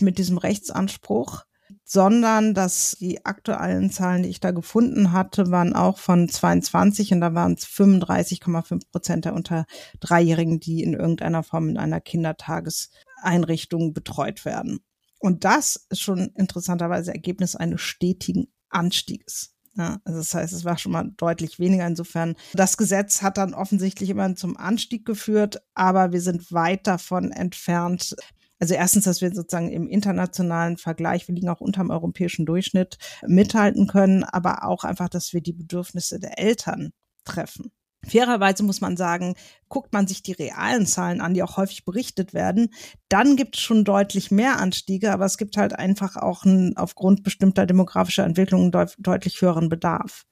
mit 0.00 0.18
diesem 0.18 0.38
Rechtsanspruch, 0.38 1.44
sondern 1.84 2.54
dass 2.54 2.96
die 3.00 3.24
aktuellen 3.24 3.90
Zahlen, 3.90 4.22
die 4.22 4.28
ich 4.28 4.40
da 4.40 4.52
gefunden 4.52 5.12
hatte, 5.12 5.50
waren 5.50 5.74
auch 5.74 5.98
von 5.98 6.28
22 6.28 7.12
und 7.12 7.20
da 7.20 7.34
waren 7.34 7.54
es 7.54 7.66
35,5 7.66 8.90
Prozent 8.92 9.24
der 9.24 9.34
unter 9.34 9.64
Dreijährigen, 10.00 10.60
die 10.60 10.82
in 10.82 10.94
irgendeiner 10.94 11.42
Form 11.42 11.68
in 11.68 11.78
einer 11.78 12.00
Kindertages 12.00 12.90
Einrichtungen 13.22 13.92
betreut 13.92 14.44
werden. 14.44 14.80
Und 15.18 15.44
das 15.44 15.86
ist 15.90 16.00
schon 16.00 16.30
interessanterweise 16.36 17.12
Ergebnis 17.12 17.56
eines 17.56 17.80
stetigen 17.80 18.48
Anstieges. 18.70 19.54
Ja, 19.76 20.00
also 20.04 20.18
das 20.18 20.34
heißt, 20.34 20.52
es 20.52 20.64
war 20.64 20.76
schon 20.76 20.92
mal 20.92 21.10
deutlich 21.16 21.60
weniger. 21.60 21.86
Insofern, 21.86 22.34
das 22.52 22.76
Gesetz 22.76 23.22
hat 23.22 23.38
dann 23.38 23.54
offensichtlich 23.54 24.10
immer 24.10 24.34
zum 24.34 24.56
Anstieg 24.56 25.04
geführt, 25.04 25.62
aber 25.74 26.12
wir 26.12 26.20
sind 26.20 26.52
weit 26.52 26.86
davon 26.86 27.30
entfernt. 27.30 28.16
Also 28.58 28.74
erstens, 28.74 29.04
dass 29.04 29.20
wir 29.20 29.32
sozusagen 29.32 29.70
im 29.70 29.88
internationalen 29.88 30.78
Vergleich, 30.78 31.28
wir 31.28 31.34
liegen 31.34 31.48
auch 31.48 31.60
unter 31.60 31.82
dem 31.82 31.90
europäischen 31.90 32.44
Durchschnitt, 32.44 32.98
mithalten 33.24 33.86
können, 33.86 34.24
aber 34.24 34.64
auch 34.64 34.82
einfach, 34.82 35.08
dass 35.08 35.32
wir 35.32 35.40
die 35.40 35.52
Bedürfnisse 35.52 36.18
der 36.18 36.40
Eltern 36.40 36.90
treffen. 37.24 37.70
Fairerweise 38.06 38.62
muss 38.62 38.80
man 38.80 38.96
sagen, 38.96 39.34
guckt 39.68 39.92
man 39.92 40.06
sich 40.06 40.22
die 40.22 40.32
realen 40.32 40.86
Zahlen 40.86 41.20
an, 41.20 41.34
die 41.34 41.42
auch 41.42 41.56
häufig 41.56 41.84
berichtet 41.84 42.32
werden, 42.32 42.72
dann 43.08 43.36
gibt 43.36 43.56
es 43.56 43.62
schon 43.62 43.84
deutlich 43.84 44.30
mehr 44.30 44.58
Anstiege, 44.58 45.12
aber 45.12 45.24
es 45.24 45.36
gibt 45.36 45.56
halt 45.56 45.78
einfach 45.78 46.16
auch 46.16 46.44
einen, 46.44 46.76
aufgrund 46.76 47.24
bestimmter 47.24 47.66
demografischer 47.66 48.24
Entwicklungen 48.24 48.70
deut 48.70 48.94
deutlich 48.98 49.40
höheren 49.42 49.68
Bedarf. 49.68 50.24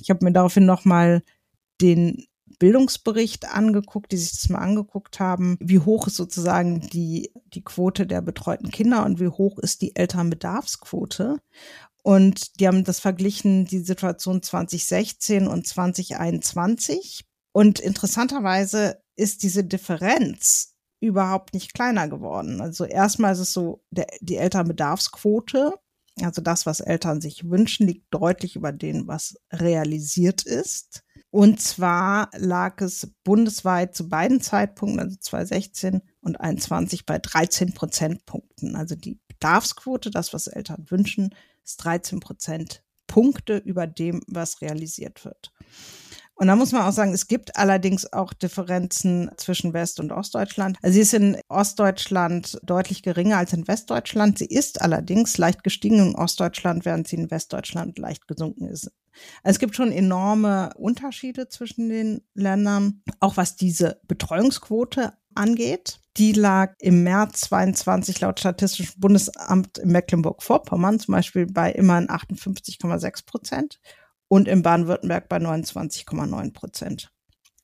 Ich 0.00 0.10
habe 0.10 0.24
mir 0.24 0.32
daraufhin 0.32 0.66
nochmal 0.66 1.22
den 1.80 2.26
Bildungsbericht 2.58 3.48
angeguckt, 3.48 4.12
die 4.12 4.16
sich 4.16 4.32
das 4.32 4.48
mal 4.48 4.58
angeguckt 4.58 5.20
haben, 5.20 5.56
wie 5.60 5.78
hoch 5.78 6.06
ist 6.06 6.16
sozusagen 6.16 6.80
die, 6.80 7.32
die 7.46 7.62
Quote 7.62 8.06
der 8.06 8.22
betreuten 8.22 8.70
Kinder 8.70 9.04
und 9.04 9.20
wie 9.20 9.28
hoch 9.28 9.58
ist 9.58 9.82
die 9.82 9.96
Elternbedarfsquote. 9.96 11.38
Und 12.04 12.60
die 12.60 12.68
haben 12.68 12.84
das 12.84 13.00
verglichen, 13.00 13.64
die 13.64 13.78
Situation 13.78 14.42
2016 14.42 15.48
und 15.48 15.66
2021. 15.66 17.24
Und 17.52 17.80
interessanterweise 17.80 19.00
ist 19.16 19.42
diese 19.42 19.64
Differenz 19.64 20.74
überhaupt 21.00 21.54
nicht 21.54 21.72
kleiner 21.72 22.08
geworden. 22.08 22.60
Also 22.60 22.84
erstmal 22.84 23.32
ist 23.32 23.38
es 23.38 23.52
so, 23.54 23.82
der, 23.90 24.06
die 24.20 24.36
Elternbedarfsquote, 24.36 25.72
also 26.20 26.42
das, 26.42 26.66
was 26.66 26.80
Eltern 26.80 27.22
sich 27.22 27.48
wünschen, 27.48 27.86
liegt 27.86 28.12
deutlich 28.12 28.54
über 28.54 28.70
dem, 28.70 29.08
was 29.08 29.36
realisiert 29.50 30.42
ist. 30.42 31.04
Und 31.30 31.60
zwar 31.62 32.28
lag 32.36 32.82
es 32.82 33.14
bundesweit 33.24 33.94
zu 33.94 34.10
beiden 34.10 34.42
Zeitpunkten, 34.42 35.00
also 35.00 35.16
2016 35.18 36.02
und 36.20 36.34
2021, 36.36 37.06
bei 37.06 37.18
13 37.18 37.72
Prozentpunkten. 37.72 38.76
Also 38.76 38.94
die 38.94 39.18
Bedarfsquote, 39.26 40.10
das, 40.10 40.34
was 40.34 40.48
Eltern 40.48 40.84
wünschen, 40.90 41.34
ist 41.64 41.76
13 41.78 42.20
Prozent 42.20 42.82
Punkte 43.06 43.58
über 43.58 43.86
dem, 43.86 44.22
was 44.26 44.60
realisiert 44.60 45.24
wird. 45.24 45.52
Und 46.36 46.48
da 46.48 46.56
muss 46.56 46.72
man 46.72 46.82
auch 46.82 46.92
sagen, 46.92 47.12
es 47.14 47.28
gibt 47.28 47.56
allerdings 47.56 48.12
auch 48.12 48.32
Differenzen 48.32 49.30
zwischen 49.36 49.72
West- 49.72 50.00
und 50.00 50.10
Ostdeutschland. 50.10 50.76
Also 50.82 50.94
sie 50.94 51.00
ist 51.00 51.14
in 51.14 51.36
Ostdeutschland 51.48 52.58
deutlich 52.64 53.02
geringer 53.02 53.36
als 53.36 53.52
in 53.52 53.68
Westdeutschland. 53.68 54.38
Sie 54.38 54.46
ist 54.46 54.82
allerdings 54.82 55.38
leicht 55.38 55.62
gestiegen 55.62 56.00
in 56.00 56.16
Ostdeutschland, 56.16 56.84
während 56.84 57.06
sie 57.06 57.16
in 57.16 57.30
Westdeutschland 57.30 57.98
leicht 57.98 58.26
gesunken 58.26 58.66
ist. 58.66 58.90
Also 59.44 59.54
es 59.54 59.58
gibt 59.60 59.76
schon 59.76 59.92
enorme 59.92 60.70
Unterschiede 60.76 61.48
zwischen 61.48 61.88
den 61.88 62.22
Ländern, 62.34 63.02
auch 63.20 63.36
was 63.36 63.54
diese 63.54 64.00
Betreuungsquote 64.08 65.12
angeht. 65.36 66.00
Die 66.16 66.32
lag 66.32 66.74
im 66.78 67.02
März 67.02 67.42
22 67.42 68.20
laut 68.20 68.38
Statistischem 68.38 69.00
Bundesamt 69.00 69.78
in 69.78 69.90
Mecklenburg-Vorpommern 69.90 71.00
zum 71.00 71.12
Beispiel 71.12 71.46
bei 71.46 71.72
immerhin 71.72 72.08
58,6 72.08 73.26
Prozent 73.26 73.80
und 74.28 74.46
in 74.46 74.62
Baden-Württemberg 74.62 75.28
bei 75.28 75.38
29,9 75.38 76.52
Prozent. 76.52 77.10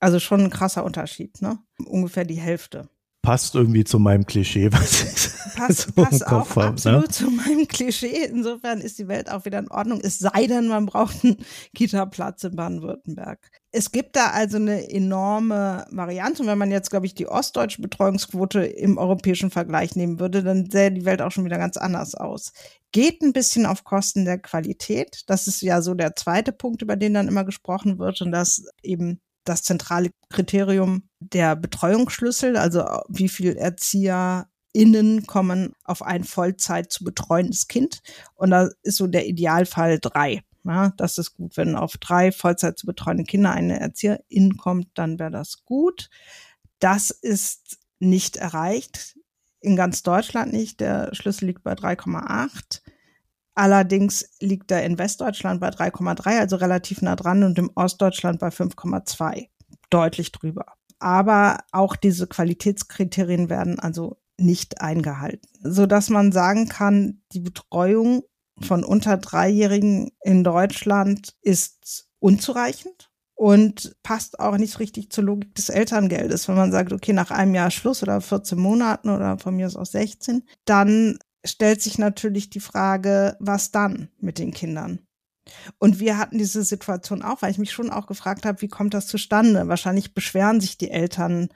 Also 0.00 0.18
schon 0.18 0.40
ein 0.40 0.50
krasser 0.50 0.84
Unterschied, 0.84 1.40
ne? 1.42 1.58
Ungefähr 1.86 2.24
die 2.24 2.40
Hälfte 2.40 2.88
passt 3.22 3.54
irgendwie 3.54 3.84
zu 3.84 3.98
meinem 3.98 4.24
Klischee, 4.26 4.72
was 4.72 5.02
ich 5.02 5.56
passt, 5.56 5.80
so 5.80 5.92
passt 5.92 6.26
auch 6.26 6.56
habe, 6.56 6.60
ne? 6.60 6.68
absolut 6.68 7.02
ne? 7.02 7.08
zu 7.08 7.30
meinem 7.30 7.68
Klischee. 7.68 8.24
Insofern 8.24 8.80
ist 8.80 8.98
die 8.98 9.08
Welt 9.08 9.30
auch 9.30 9.44
wieder 9.44 9.58
in 9.58 9.70
Ordnung. 9.70 10.00
Es 10.02 10.18
sei 10.18 10.46
denn, 10.46 10.68
man 10.68 10.86
braucht 10.86 11.24
einen 11.24 11.36
Kita-Platz 11.74 12.44
in 12.44 12.56
Baden-Württemberg. 12.56 13.50
Es 13.72 13.92
gibt 13.92 14.16
da 14.16 14.30
also 14.30 14.56
eine 14.56 14.90
enorme 14.90 15.86
Variante. 15.90 16.42
Und 16.42 16.48
wenn 16.48 16.58
man 16.58 16.70
jetzt, 16.70 16.90
glaube 16.90 17.06
ich, 17.06 17.14
die 17.14 17.28
ostdeutsche 17.28 17.82
Betreuungsquote 17.82 18.62
im 18.62 18.98
europäischen 18.98 19.50
Vergleich 19.50 19.96
nehmen 19.96 20.18
würde, 20.18 20.42
dann 20.42 20.70
sähe 20.70 20.90
die 20.90 21.04
Welt 21.04 21.22
auch 21.22 21.30
schon 21.30 21.44
wieder 21.44 21.58
ganz 21.58 21.76
anders 21.76 22.14
aus. 22.14 22.52
Geht 22.92 23.22
ein 23.22 23.32
bisschen 23.32 23.66
auf 23.66 23.84
Kosten 23.84 24.24
der 24.24 24.38
Qualität. 24.38 25.22
Das 25.26 25.46
ist 25.46 25.62
ja 25.62 25.82
so 25.82 25.94
der 25.94 26.16
zweite 26.16 26.52
Punkt, 26.52 26.82
über 26.82 26.96
den 26.96 27.14
dann 27.14 27.28
immer 27.28 27.44
gesprochen 27.44 27.98
wird. 27.98 28.20
Und 28.22 28.32
das 28.32 28.64
eben 28.82 29.20
das 29.44 29.62
zentrale 29.62 30.10
Kriterium 30.28 31.09
der 31.20 31.54
Betreuungsschlüssel, 31.54 32.56
also 32.56 32.84
wie 33.08 33.28
viel 33.28 33.56
ErzieherInnen 33.56 35.26
kommen 35.26 35.74
auf 35.84 36.02
ein 36.02 36.24
Vollzeit 36.24 36.90
zu 36.90 37.04
betreuendes 37.04 37.68
Kind. 37.68 38.00
Und 38.34 38.50
da 38.50 38.70
ist 38.82 38.96
so 38.96 39.06
der 39.06 39.26
Idealfall 39.26 39.98
drei. 40.00 40.42
Ja, 40.64 40.92
das 40.96 41.18
ist 41.18 41.34
gut. 41.34 41.56
Wenn 41.56 41.76
auf 41.76 41.96
drei 41.98 42.32
Vollzeit 42.32 42.78
zu 42.78 42.86
betreuende 42.86 43.24
Kinder 43.24 43.52
eine 43.52 43.80
Erzieherin 43.80 44.56
kommt, 44.56 44.88
dann 44.94 45.18
wäre 45.18 45.30
das 45.30 45.64
gut. 45.64 46.10
Das 46.80 47.10
ist 47.10 47.78
nicht 47.98 48.36
erreicht. 48.36 49.16
In 49.60 49.76
ganz 49.76 50.02
Deutschland 50.02 50.52
nicht. 50.52 50.80
Der 50.80 51.14
Schlüssel 51.14 51.46
liegt 51.46 51.62
bei 51.62 51.74
3,8. 51.74 52.80
Allerdings 53.54 54.30
liegt 54.40 54.70
er 54.70 54.84
in 54.84 54.98
Westdeutschland 54.98 55.60
bei 55.60 55.68
3,3, 55.68 56.38
also 56.38 56.56
relativ 56.56 57.02
nah 57.02 57.16
dran, 57.16 57.42
und 57.42 57.58
im 57.58 57.70
Ostdeutschland 57.74 58.38
bei 58.38 58.48
5,2, 58.48 59.48
deutlich 59.90 60.32
drüber. 60.32 60.64
Aber 61.00 61.58
auch 61.72 61.96
diese 61.96 62.26
Qualitätskriterien 62.26 63.50
werden 63.50 63.78
also 63.78 64.18
nicht 64.38 64.80
eingehalten, 64.80 65.48
so 65.62 65.86
dass 65.86 66.08
man 66.08 66.32
sagen 66.32 66.68
kann, 66.68 67.22
die 67.32 67.40
Betreuung 67.40 68.22
von 68.60 68.84
unter 68.84 69.16
Dreijährigen 69.16 70.10
in 70.22 70.44
Deutschland 70.44 71.34
ist 71.42 72.08
unzureichend 72.18 73.10
und 73.34 73.96
passt 74.02 74.38
auch 74.38 74.58
nicht 74.58 74.78
richtig 74.80 75.10
zur 75.10 75.24
Logik 75.24 75.54
des 75.54 75.70
Elterngeldes. 75.70 76.48
Wenn 76.48 76.56
man 76.56 76.72
sagt, 76.72 76.92
okay, 76.92 77.12
nach 77.12 77.30
einem 77.30 77.54
Jahr 77.54 77.70
Schluss 77.70 78.02
oder 78.02 78.20
14 78.20 78.58
Monaten 78.58 79.08
oder 79.08 79.38
von 79.38 79.56
mir 79.56 79.66
aus 79.66 79.76
auch 79.76 79.86
16, 79.86 80.42
dann 80.66 81.18
stellt 81.44 81.80
sich 81.80 81.98
natürlich 81.98 82.50
die 82.50 82.60
Frage, 82.60 83.36
was 83.40 83.70
dann 83.70 84.10
mit 84.18 84.38
den 84.38 84.52
Kindern? 84.52 85.00
Und 85.78 86.00
wir 86.00 86.18
hatten 86.18 86.38
diese 86.38 86.62
Situation 86.62 87.22
auch, 87.22 87.42
weil 87.42 87.50
ich 87.50 87.58
mich 87.58 87.72
schon 87.72 87.90
auch 87.90 88.06
gefragt 88.06 88.46
habe, 88.46 88.60
wie 88.62 88.68
kommt 88.68 88.94
das 88.94 89.06
zustande? 89.06 89.68
Wahrscheinlich 89.68 90.14
beschweren 90.14 90.60
sich 90.60 90.78
die 90.78 90.90
Eltern 90.90 91.48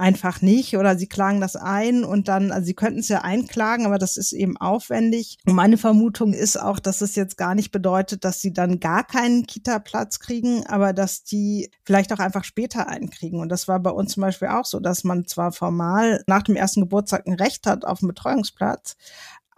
einfach 0.00 0.40
nicht 0.40 0.76
oder 0.76 0.96
sie 0.96 1.06
klagen 1.06 1.40
das 1.40 1.56
ein 1.56 2.04
und 2.04 2.26
dann, 2.28 2.52
also 2.52 2.64
sie 2.64 2.74
könnten 2.74 3.00
es 3.00 3.08
ja 3.08 3.20
einklagen, 3.20 3.86
aber 3.86 3.98
das 3.98 4.16
ist 4.16 4.32
eben 4.32 4.56
aufwendig. 4.56 5.38
Und 5.46 5.54
meine 5.54 5.76
Vermutung 5.76 6.32
ist 6.32 6.56
auch, 6.56 6.78
dass 6.78 7.02
es 7.02 7.14
jetzt 7.16 7.36
gar 7.36 7.54
nicht 7.54 7.70
bedeutet, 7.70 8.24
dass 8.24 8.40
sie 8.40 8.52
dann 8.52 8.80
gar 8.80 9.04
keinen 9.04 9.46
Kita-Platz 9.46 10.18
kriegen, 10.18 10.66
aber 10.66 10.92
dass 10.92 11.22
die 11.22 11.70
vielleicht 11.84 12.12
auch 12.12 12.18
einfach 12.18 12.44
später 12.44 12.88
einkriegen. 12.88 13.40
Und 13.40 13.50
das 13.50 13.68
war 13.68 13.78
bei 13.78 13.90
uns 13.90 14.12
zum 14.14 14.22
Beispiel 14.22 14.48
auch 14.48 14.64
so, 14.64 14.80
dass 14.80 15.04
man 15.04 15.26
zwar 15.26 15.52
formal 15.52 16.24
nach 16.26 16.42
dem 16.42 16.56
ersten 16.56 16.80
Geburtstag 16.80 17.26
ein 17.26 17.34
Recht 17.34 17.66
hat 17.66 17.84
auf 17.84 18.02
einen 18.02 18.08
Betreuungsplatz, 18.08 18.96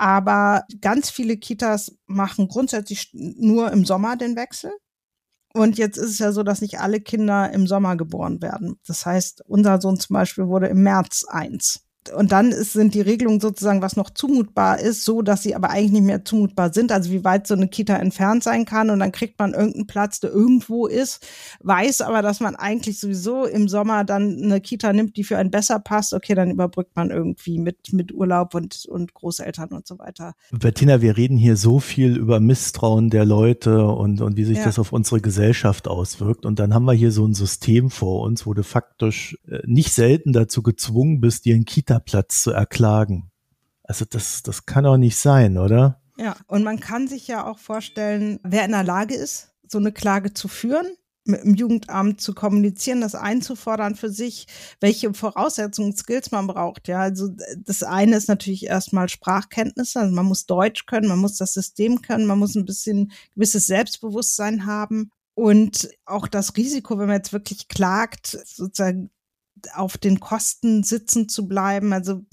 aber 0.02 0.64
ganz 0.80 1.10
viele 1.10 1.36
Kitas 1.36 1.96
machen 2.06 2.48
grundsätzlich 2.48 3.10
nur 3.12 3.70
im 3.70 3.84
Sommer 3.84 4.16
den 4.16 4.34
Wechsel. 4.34 4.72
Und 5.54 5.78
jetzt 5.78 5.96
ist 5.96 6.10
es 6.10 6.18
ja 6.18 6.32
so, 6.32 6.42
dass 6.42 6.60
nicht 6.60 6.80
alle 6.80 7.00
Kinder 7.00 7.52
im 7.52 7.68
Sommer 7.68 7.96
geboren 7.96 8.42
werden. 8.42 8.80
Das 8.84 9.06
heißt, 9.06 9.44
unser 9.46 9.80
Sohn 9.80 10.00
zum 10.00 10.14
Beispiel 10.14 10.48
wurde 10.48 10.66
im 10.66 10.82
März 10.82 11.24
eins 11.28 11.84
und 12.10 12.32
dann 12.32 12.50
ist, 12.50 12.72
sind 12.72 12.94
die 12.94 13.00
Regelungen 13.00 13.40
sozusagen, 13.40 13.82
was 13.82 13.96
noch 13.96 14.10
zumutbar 14.10 14.80
ist, 14.80 15.04
so, 15.04 15.22
dass 15.22 15.42
sie 15.42 15.54
aber 15.54 15.70
eigentlich 15.70 15.92
nicht 15.92 16.04
mehr 16.04 16.24
zumutbar 16.24 16.72
sind. 16.72 16.90
Also 16.90 17.10
wie 17.10 17.24
weit 17.24 17.46
so 17.46 17.54
eine 17.54 17.68
Kita 17.68 17.96
entfernt 17.96 18.42
sein 18.42 18.64
kann 18.64 18.90
und 18.90 18.98
dann 18.98 19.12
kriegt 19.12 19.38
man 19.38 19.54
irgendeinen 19.54 19.86
Platz, 19.86 20.20
der 20.20 20.30
irgendwo 20.30 20.86
ist, 20.86 21.24
weiß 21.60 22.00
aber, 22.00 22.22
dass 22.22 22.40
man 22.40 22.56
eigentlich 22.56 22.98
sowieso 22.98 23.44
im 23.44 23.68
Sommer 23.68 24.04
dann 24.04 24.42
eine 24.42 24.60
Kita 24.60 24.92
nimmt, 24.92 25.16
die 25.16 25.24
für 25.24 25.38
einen 25.38 25.50
besser 25.50 25.78
passt. 25.78 26.12
Okay, 26.12 26.34
dann 26.34 26.50
überbrückt 26.50 26.96
man 26.96 27.10
irgendwie 27.10 27.58
mit, 27.58 27.92
mit 27.92 28.12
Urlaub 28.12 28.54
und, 28.54 28.84
und 28.86 29.14
Großeltern 29.14 29.68
und 29.68 29.86
so 29.86 29.98
weiter. 29.98 30.34
Bettina, 30.50 31.00
wir 31.00 31.16
reden 31.16 31.36
hier 31.36 31.56
so 31.56 31.78
viel 31.78 32.16
über 32.16 32.40
Misstrauen 32.40 33.10
der 33.10 33.24
Leute 33.24 33.86
und, 33.86 34.20
und 34.20 34.36
wie 34.36 34.44
sich 34.44 34.58
ja. 34.58 34.64
das 34.64 34.78
auf 34.78 34.92
unsere 34.92 35.20
Gesellschaft 35.20 35.86
auswirkt. 35.86 36.46
Und 36.46 36.58
dann 36.58 36.74
haben 36.74 36.84
wir 36.84 36.94
hier 36.94 37.12
so 37.12 37.24
ein 37.24 37.34
System 37.34 37.90
vor 37.90 38.22
uns, 38.22 38.46
wo 38.46 38.54
du 38.54 38.64
faktisch 38.64 39.38
äh, 39.48 39.60
nicht 39.66 39.92
selten 39.92 40.32
dazu 40.32 40.62
gezwungen 40.62 41.20
bist, 41.20 41.44
dir 41.44 41.54
ein 41.54 41.64
Kita 41.64 41.91
Kita-Platz 41.92 42.42
zu 42.42 42.52
erklagen. 42.52 43.30
Also 43.84 44.04
das, 44.08 44.42
das 44.42 44.66
kann 44.66 44.84
doch 44.84 44.96
nicht 44.96 45.16
sein, 45.16 45.58
oder? 45.58 46.00
Ja, 46.16 46.36
und 46.46 46.62
man 46.62 46.80
kann 46.80 47.08
sich 47.08 47.28
ja 47.28 47.46
auch 47.46 47.58
vorstellen, 47.58 48.38
wer 48.42 48.64
in 48.64 48.70
der 48.70 48.84
Lage 48.84 49.14
ist, 49.14 49.52
so 49.66 49.78
eine 49.78 49.92
Klage 49.92 50.32
zu 50.32 50.48
führen, 50.48 50.86
mit 51.24 51.44
dem 51.44 51.54
Jugendamt 51.54 52.20
zu 52.20 52.34
kommunizieren, 52.34 53.00
das 53.00 53.14
einzufordern 53.14 53.94
für 53.94 54.10
sich, 54.10 54.46
welche 54.80 55.12
Voraussetzungen, 55.14 55.96
Skills 55.96 56.30
man 56.32 56.46
braucht. 56.46 56.88
Ja, 56.88 57.00
also 57.00 57.28
das 57.58 57.82
eine 57.82 58.16
ist 58.16 58.28
natürlich 58.28 58.66
erstmal 58.66 59.08
Sprachkenntnisse, 59.08 60.00
also 60.00 60.14
man 60.14 60.26
muss 60.26 60.46
Deutsch 60.46 60.86
können, 60.86 61.08
man 61.08 61.20
muss 61.20 61.36
das 61.36 61.54
System 61.54 62.02
können, 62.02 62.26
man 62.26 62.38
muss 62.38 62.54
ein 62.54 62.64
bisschen 62.64 63.12
gewisses 63.34 63.66
Selbstbewusstsein 63.66 64.66
haben 64.66 65.10
und 65.34 65.90
auch 66.04 66.28
das 66.28 66.56
Risiko, 66.56 66.98
wenn 66.98 67.06
man 67.06 67.16
jetzt 67.16 67.32
wirklich 67.32 67.68
klagt, 67.68 68.38
sozusagen 68.44 69.10
auf 69.74 69.98
den 69.98 70.20
Kosten 70.20 70.82
sitzen 70.82 71.28
zu 71.28 71.48
bleiben. 71.48 71.92
Also 71.92 72.24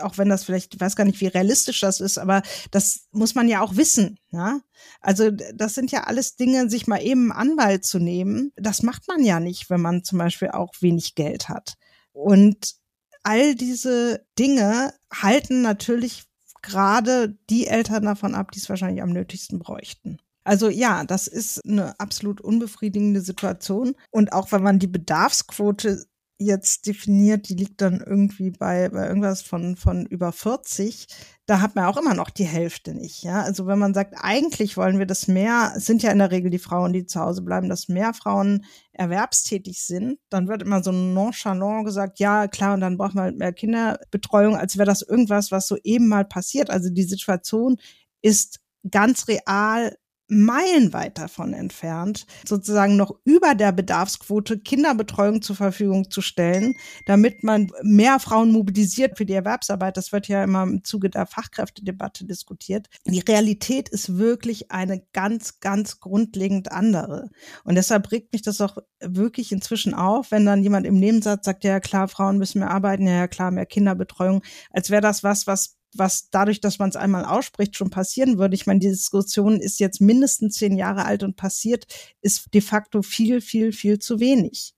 auch 0.00 0.18
wenn 0.18 0.28
das 0.28 0.44
vielleicht, 0.44 0.74
ich 0.74 0.80
weiß 0.80 0.96
gar 0.96 1.04
nicht, 1.04 1.20
wie 1.20 1.26
realistisch 1.26 1.80
das 1.80 2.00
ist, 2.00 2.18
aber 2.18 2.42
das 2.70 3.06
muss 3.12 3.34
man 3.34 3.48
ja 3.48 3.60
auch 3.60 3.76
wissen. 3.76 4.18
Ja? 4.30 4.60
Also 5.00 5.30
das 5.30 5.74
sind 5.74 5.92
ja 5.92 6.04
alles 6.04 6.36
Dinge, 6.36 6.68
sich 6.68 6.86
mal 6.86 7.02
eben 7.02 7.32
einen 7.32 7.52
Anwalt 7.52 7.84
zu 7.84 7.98
nehmen. 7.98 8.52
Das 8.56 8.82
macht 8.82 9.08
man 9.08 9.22
ja 9.22 9.40
nicht, 9.40 9.70
wenn 9.70 9.80
man 9.80 10.04
zum 10.04 10.18
Beispiel 10.18 10.48
auch 10.48 10.72
wenig 10.80 11.14
Geld 11.14 11.48
hat. 11.48 11.74
Und 12.12 12.74
all 13.22 13.54
diese 13.54 14.24
Dinge 14.38 14.94
halten 15.12 15.62
natürlich 15.62 16.24
gerade 16.62 17.36
die 17.50 17.66
Eltern 17.66 18.04
davon 18.04 18.34
ab, 18.34 18.52
die 18.52 18.58
es 18.58 18.68
wahrscheinlich 18.68 19.02
am 19.02 19.10
nötigsten 19.10 19.58
bräuchten. 19.58 20.18
Also 20.44 20.68
ja, 20.68 21.04
das 21.04 21.26
ist 21.26 21.64
eine 21.64 21.98
absolut 21.98 22.40
unbefriedigende 22.40 23.22
Situation. 23.22 23.94
Und 24.10 24.32
auch 24.32 24.52
wenn 24.52 24.62
man 24.62 24.78
die 24.78 24.86
Bedarfsquote 24.86 26.04
jetzt 26.38 26.86
definiert, 26.86 27.48
die 27.48 27.54
liegt 27.54 27.80
dann 27.80 28.00
irgendwie 28.04 28.50
bei, 28.50 28.88
bei 28.88 29.06
irgendwas 29.06 29.42
von, 29.42 29.76
von 29.76 30.04
über 30.06 30.32
40, 30.32 31.06
da 31.46 31.60
hat 31.60 31.76
man 31.76 31.84
auch 31.84 31.96
immer 31.96 32.14
noch 32.14 32.30
die 32.30 32.44
Hälfte 32.44 32.94
nicht. 32.94 33.22
Ja? 33.22 33.42
Also 33.42 33.66
wenn 33.66 33.78
man 33.78 33.94
sagt, 33.94 34.14
eigentlich 34.16 34.76
wollen 34.76 34.98
wir 34.98 35.06
das 35.06 35.28
mehr, 35.28 35.74
sind 35.76 36.02
ja 36.02 36.10
in 36.10 36.18
der 36.18 36.32
Regel 36.32 36.50
die 36.50 36.58
Frauen, 36.58 36.92
die 36.92 37.06
zu 37.06 37.20
Hause 37.20 37.42
bleiben, 37.42 37.68
dass 37.68 37.88
mehr 37.88 38.14
Frauen 38.14 38.64
erwerbstätig 38.92 39.82
sind, 39.82 40.18
dann 40.28 40.48
wird 40.48 40.62
immer 40.62 40.82
so 40.82 40.90
nonchalant 40.90 41.84
gesagt, 41.84 42.18
ja 42.18 42.48
klar, 42.48 42.74
und 42.74 42.80
dann 42.80 42.96
braucht 42.96 43.14
man 43.14 43.24
halt 43.24 43.38
mehr 43.38 43.52
Kinderbetreuung, 43.52 44.56
als 44.56 44.76
wäre 44.76 44.86
das 44.86 45.02
irgendwas, 45.02 45.52
was 45.52 45.68
so 45.68 45.76
eben 45.84 46.08
mal 46.08 46.24
passiert. 46.24 46.70
Also 46.70 46.90
die 46.90 47.04
Situation 47.04 47.76
ist 48.22 48.60
ganz 48.90 49.28
real 49.28 49.96
meilenweit 50.28 51.18
davon 51.18 51.52
entfernt, 51.52 52.26
sozusagen 52.46 52.96
noch 52.96 53.14
über 53.24 53.54
der 53.54 53.72
Bedarfsquote 53.72 54.58
Kinderbetreuung 54.58 55.42
zur 55.42 55.56
Verfügung 55.56 56.10
zu 56.10 56.22
stellen, 56.22 56.74
damit 57.06 57.42
man 57.42 57.70
mehr 57.82 58.18
Frauen 58.18 58.50
mobilisiert 58.50 59.18
für 59.18 59.26
die 59.26 59.34
Erwerbsarbeit. 59.34 59.96
Das 59.96 60.12
wird 60.12 60.28
ja 60.28 60.42
immer 60.42 60.62
im 60.62 60.82
Zuge 60.84 61.10
der 61.10 61.26
Fachkräftedebatte 61.26 62.24
diskutiert. 62.24 62.88
Die 63.06 63.20
Realität 63.20 63.88
ist 63.88 64.16
wirklich 64.16 64.70
eine 64.70 65.02
ganz, 65.12 65.60
ganz 65.60 66.00
grundlegend 66.00 66.72
andere. 66.72 67.30
Und 67.64 67.74
deshalb 67.74 68.10
regt 68.10 68.32
mich 68.32 68.42
das 68.42 68.60
auch 68.60 68.78
wirklich 69.00 69.52
inzwischen 69.52 69.94
auf, 69.94 70.30
wenn 70.30 70.46
dann 70.46 70.62
jemand 70.62 70.86
im 70.86 70.98
Nebensatz 70.98 71.44
sagt, 71.44 71.64
ja 71.64 71.80
klar, 71.80 72.08
Frauen 72.08 72.38
müssen 72.38 72.60
mehr 72.60 72.70
arbeiten, 72.70 73.06
ja 73.06 73.28
klar, 73.28 73.50
mehr 73.50 73.66
Kinderbetreuung, 73.66 74.42
als 74.70 74.90
wäre 74.90 75.02
das 75.02 75.22
was, 75.22 75.46
was 75.46 75.76
was 75.96 76.30
dadurch, 76.30 76.60
dass 76.60 76.78
man 76.78 76.90
es 76.90 76.96
einmal 76.96 77.24
ausspricht, 77.24 77.76
schon 77.76 77.90
passieren 77.90 78.38
würde. 78.38 78.54
Ich 78.54 78.66
meine, 78.66 78.80
die 78.80 78.88
Diskussion 78.88 79.60
ist 79.60 79.80
jetzt 79.80 80.00
mindestens 80.00 80.56
zehn 80.56 80.76
Jahre 80.76 81.04
alt 81.04 81.22
und 81.22 81.36
passiert, 81.36 81.86
ist 82.20 82.52
de 82.54 82.60
facto 82.60 83.02
viel, 83.02 83.40
viel, 83.40 83.72
viel 83.72 83.98
zu 83.98 84.20
wenig. 84.20 84.74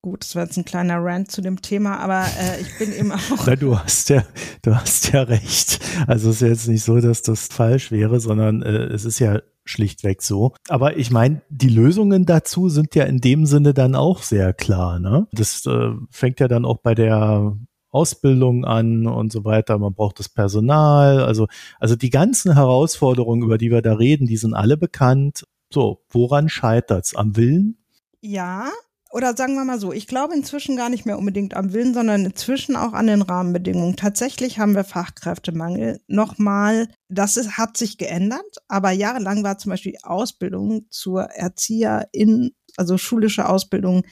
Gut, 0.00 0.22
das 0.22 0.36
war 0.36 0.44
jetzt 0.44 0.56
ein 0.56 0.64
kleiner 0.64 1.02
Rant 1.02 1.30
zu 1.30 1.40
dem 1.40 1.60
Thema, 1.60 1.98
aber 1.98 2.24
äh, 2.38 2.60
ich 2.60 2.78
bin 2.78 2.92
immer 2.92 3.16
auch. 3.16 3.42
Na, 3.46 3.56
du 3.56 3.76
hast 3.76 4.08
ja, 4.10 4.24
du 4.62 4.76
hast 4.76 5.12
ja 5.12 5.22
recht. 5.22 5.80
Also 6.06 6.30
es 6.30 6.40
ist 6.40 6.48
jetzt 6.48 6.68
nicht 6.68 6.84
so, 6.84 7.00
dass 7.00 7.22
das 7.22 7.48
falsch 7.48 7.90
wäre, 7.90 8.20
sondern 8.20 8.62
äh, 8.62 8.84
es 8.84 9.04
ist 9.04 9.18
ja 9.18 9.40
schlichtweg 9.64 10.22
so. 10.22 10.54
Aber 10.68 10.96
ich 10.96 11.10
meine, 11.10 11.42
die 11.50 11.68
Lösungen 11.68 12.26
dazu 12.26 12.68
sind 12.68 12.94
ja 12.94 13.04
in 13.04 13.18
dem 13.18 13.44
Sinne 13.44 13.74
dann 13.74 13.96
auch 13.96 14.22
sehr 14.22 14.52
klar. 14.52 15.00
Ne? 15.00 15.26
Das 15.32 15.66
äh, 15.66 15.90
fängt 16.10 16.38
ja 16.38 16.46
dann 16.46 16.64
auch 16.64 16.78
bei 16.78 16.94
der 16.94 17.56
Ausbildung 17.90 18.64
an 18.64 19.06
und 19.06 19.32
so 19.32 19.44
weiter. 19.44 19.78
Man 19.78 19.94
braucht 19.94 20.18
das 20.18 20.28
Personal. 20.28 21.22
Also, 21.22 21.46
also 21.80 21.96
die 21.96 22.10
ganzen 22.10 22.54
Herausforderungen, 22.54 23.42
über 23.42 23.58
die 23.58 23.70
wir 23.70 23.82
da 23.82 23.94
reden, 23.94 24.26
die 24.26 24.36
sind 24.36 24.54
alle 24.54 24.76
bekannt. 24.76 25.44
So, 25.72 26.02
woran 26.10 26.48
scheitert's? 26.48 27.14
Am 27.14 27.36
Willen? 27.36 27.78
Ja, 28.20 28.70
oder 29.10 29.34
sagen 29.34 29.54
wir 29.54 29.64
mal 29.64 29.80
so, 29.80 29.92
ich 29.92 30.06
glaube 30.06 30.34
inzwischen 30.34 30.76
gar 30.76 30.90
nicht 30.90 31.06
mehr 31.06 31.18
unbedingt 31.18 31.54
am 31.54 31.72
Willen, 31.72 31.94
sondern 31.94 32.26
inzwischen 32.26 32.76
auch 32.76 32.92
an 32.92 33.06
den 33.06 33.22
Rahmenbedingungen. 33.22 33.96
Tatsächlich 33.96 34.58
haben 34.58 34.74
wir 34.74 34.84
Fachkräftemangel. 34.84 36.00
Nochmal, 36.08 36.88
das 37.08 37.38
ist, 37.38 37.56
hat 37.56 37.78
sich 37.78 37.96
geändert, 37.96 38.58
aber 38.68 38.90
jahrelang 38.90 39.44
war 39.44 39.56
zum 39.56 39.70
Beispiel 39.70 39.96
Ausbildung 40.02 40.86
zur 40.90 41.22
Erzieherin, 41.22 42.50
also 42.76 42.98
schulische 42.98 43.48
Ausbildung, 43.48 44.02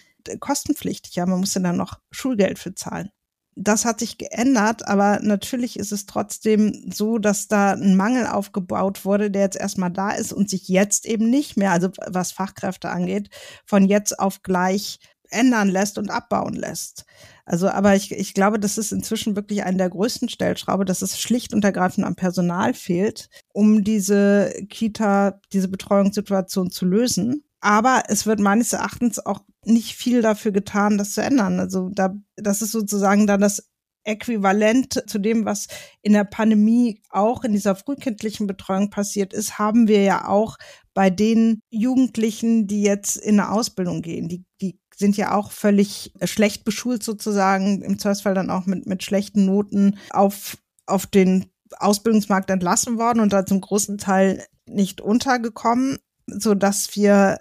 kostenpflichtig. 0.41 1.15
Ja, 1.15 1.27
man 1.27 1.41
musste 1.41 1.61
dann 1.61 1.77
noch 1.77 2.01
Schulgeld 2.11 2.59
für 2.59 2.75
zahlen 2.75 3.11
das 3.57 3.87
hat 3.87 4.01
sich 4.01 4.19
geändert, 4.19 4.87
aber 4.87 5.19
natürlich 5.23 5.79
ist 5.79 5.91
es 5.91 6.05
trotzdem 6.05 6.91
so, 6.93 7.19
dass 7.19 7.49
da 7.49 7.73
ein 7.73 7.97
Mangel 7.97 8.27
aufgebaut 8.27 9.07
wurde, 9.07 9.31
der 9.31 9.43
jetzt 9.43 9.57
erstmal 9.57 9.91
da 9.91 10.11
ist 10.11 10.35
und 10.35 10.51
sich 10.51 10.69
jetzt 10.69 11.07
eben 11.07 11.31
nicht 11.31 11.57
mehr, 11.57 11.73
also 11.73 11.89
was 12.07 12.33
Fachkräfte 12.33 12.91
angeht, 12.91 13.31
von 13.65 13.87
jetzt 13.87 14.19
auf 14.21 14.43
gleich 14.43 15.01
ändern 15.31 15.69
lässt 15.69 15.99
und 15.99 16.11
abbauen 16.11 16.55
lässt. 16.55 17.07
Also, 17.47 17.69
aber 17.69 17.97
ich, 17.97 18.13
ich 18.13 18.35
glaube, 18.35 18.61
das 18.61 18.77
ist 18.77 18.93
inzwischen 18.93 19.37
wirklich 19.37 19.65
eine 19.65 19.79
der 19.79 19.91
größten 19.91 20.29
Stellschraube, 20.29 20.85
dass 20.85 21.03
es 21.03 21.19
schlicht 21.19 21.55
und 21.55 21.65
ergreifend 21.65 22.07
am 22.07 22.15
Personal 22.15 22.75
fehlt, 22.75 23.29
um 23.53 23.85
diese 23.85 24.53
Kita, 24.69 25.41
diese 25.53 25.69
Betreuungssituation 25.69 26.71
zu 26.71 26.85
lösen. 26.85 27.45
Aber 27.61 28.05
es 28.09 28.27
wird 28.27 28.39
meines 28.39 28.73
Erachtens 28.73 29.25
auch 29.25 29.41
nicht 29.67 29.95
viel 29.97 30.23
dafür 30.23 30.53
getan, 30.53 30.99
das 30.99 31.13
zu 31.13 31.23
ändern. 31.23 31.61
Also 31.61 31.91
da, 31.91 32.15
das 32.37 32.63
ist 32.63 32.73
sozusagen 32.73 33.27
dann 33.27 33.41
das 33.41 33.69
äquivalent 34.05 35.03
zu 35.09 35.19
dem, 35.19 35.45
was 35.45 35.67
in 36.01 36.13
der 36.13 36.25
Pandemie 36.25 37.03
auch 37.11 37.45
in 37.45 37.53
dieser 37.53 37.75
frühkindlichen 37.75 38.47
Betreuung 38.47 38.91
passiert 38.91 39.33
ist, 39.33 39.59
haben 39.59 39.89
wir 39.89 40.03
ja 40.03 40.29
auch 40.29 40.57
bei 40.95 41.11
den 41.11 41.61
Jugendlichen, 41.71 42.67
die 42.69 42.83
jetzt 42.83 43.17
in 43.17 43.41
eine 43.41 43.51
Ausbildung 43.51 44.03
gehen. 44.03 44.29
Die, 44.29 44.45
die 44.61 44.79
sind 44.95 45.17
ja 45.17 45.35
auch 45.35 45.51
völlig 45.51 46.13
schlecht 46.23 46.65
beschult 46.65 47.03
sozusagen, 47.03 47.83
im 47.83 47.99
Zweifelsfall 47.99 48.35
dann 48.35 48.51
auch 48.51 48.67
mit, 48.67 48.87
mit 48.87 49.03
schlechten 49.03 49.45
Noten 49.45 49.99
auf, 50.11 50.57
auf 50.87 51.07
den 51.07 51.47
Ausbildungsmarkt 51.79 52.49
entlassen 52.49 52.97
worden 52.99 53.21
und 53.21 53.33
da 53.33 53.45
zum 53.45 53.61
großen 53.61 53.99
Teil 53.99 54.47
nicht 54.69 55.01
untergekommen, 55.01 55.99
so 56.27 56.55
dass 56.55 56.95
wir 56.97 57.39